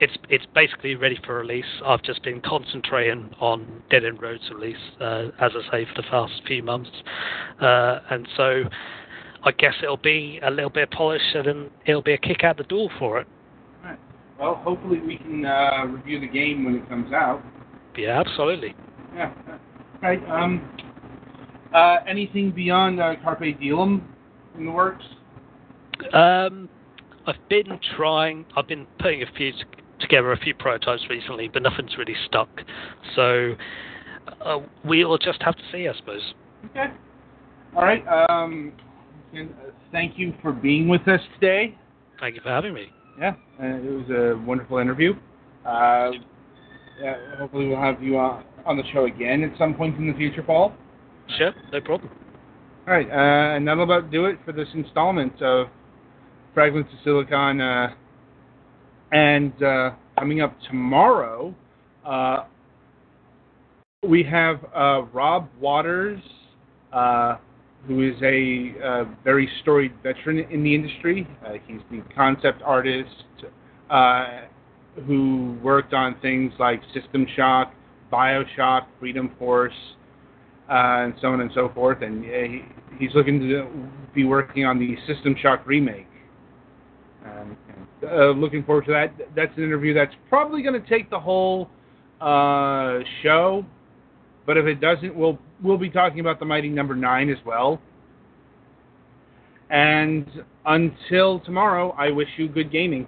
[0.00, 1.64] It's it's basically ready for release.
[1.84, 6.08] I've just been concentrating on Dead End Road's release, uh, as I say, for the
[6.08, 6.90] past few months,
[7.60, 8.62] uh, and so
[9.42, 12.44] I guess it'll be a little bit of polish, and then it'll be a kick
[12.44, 13.26] out the door for it.
[14.38, 17.42] Well, hopefully we can uh, review the game when it comes out.
[17.96, 18.76] Yeah, absolutely.
[19.16, 19.32] Yeah.
[20.00, 20.22] Right.
[20.30, 20.68] Um.
[21.74, 24.02] Uh, anything beyond uh, Carpe Diem
[24.58, 25.04] in the works?
[26.12, 26.68] Um,
[27.26, 28.44] I've been trying.
[28.56, 29.58] I've been putting a few t-
[30.00, 32.48] together, a few prototypes recently, but nothing's really stuck.
[33.16, 33.54] So
[34.44, 36.34] uh, we'll just have to see, I suppose.
[36.70, 36.86] Okay.
[37.76, 38.04] All right.
[38.30, 38.72] Um.
[39.36, 39.42] Uh,
[39.92, 41.76] thank you for being with us today.
[42.18, 42.90] Thank you for having me.
[43.18, 45.12] Yeah, uh, it was a wonderful interview.
[45.66, 46.12] Uh,
[47.00, 50.14] yeah, hopefully, we'll have you uh, on the show again at some point in the
[50.14, 50.72] future, Paul.
[51.36, 52.10] Sure, no problem.
[52.88, 55.66] All right, uh, and that'll about do it for this installment of
[56.54, 57.60] Fragments of Silicon.
[57.60, 57.88] Uh,
[59.12, 61.54] and uh, coming up tomorrow,
[62.06, 62.44] uh,
[64.08, 66.18] we have uh, Robb Waters,
[66.94, 67.36] uh,
[67.86, 71.28] who is a uh, very storied veteran in the industry.
[71.66, 73.10] He's the concept artist
[75.06, 77.74] who worked on things like System Shock,
[78.10, 79.74] Bioshock, Freedom Force,
[80.68, 82.02] and so on and so forth.
[82.02, 82.62] And uh, he,
[82.98, 83.68] he's looking to
[84.14, 86.06] be working on the System Shock remake.
[87.24, 87.56] Um,
[88.02, 89.12] uh, looking forward to that.
[89.34, 91.68] That's an interview that's probably going to take the whole
[92.20, 93.64] uh, show,
[94.46, 97.80] but if it doesn't, we'll we'll be talking about the Mighty Number Nine as well.
[99.70, 100.26] And
[100.64, 103.06] until tomorrow, I wish you good gaming.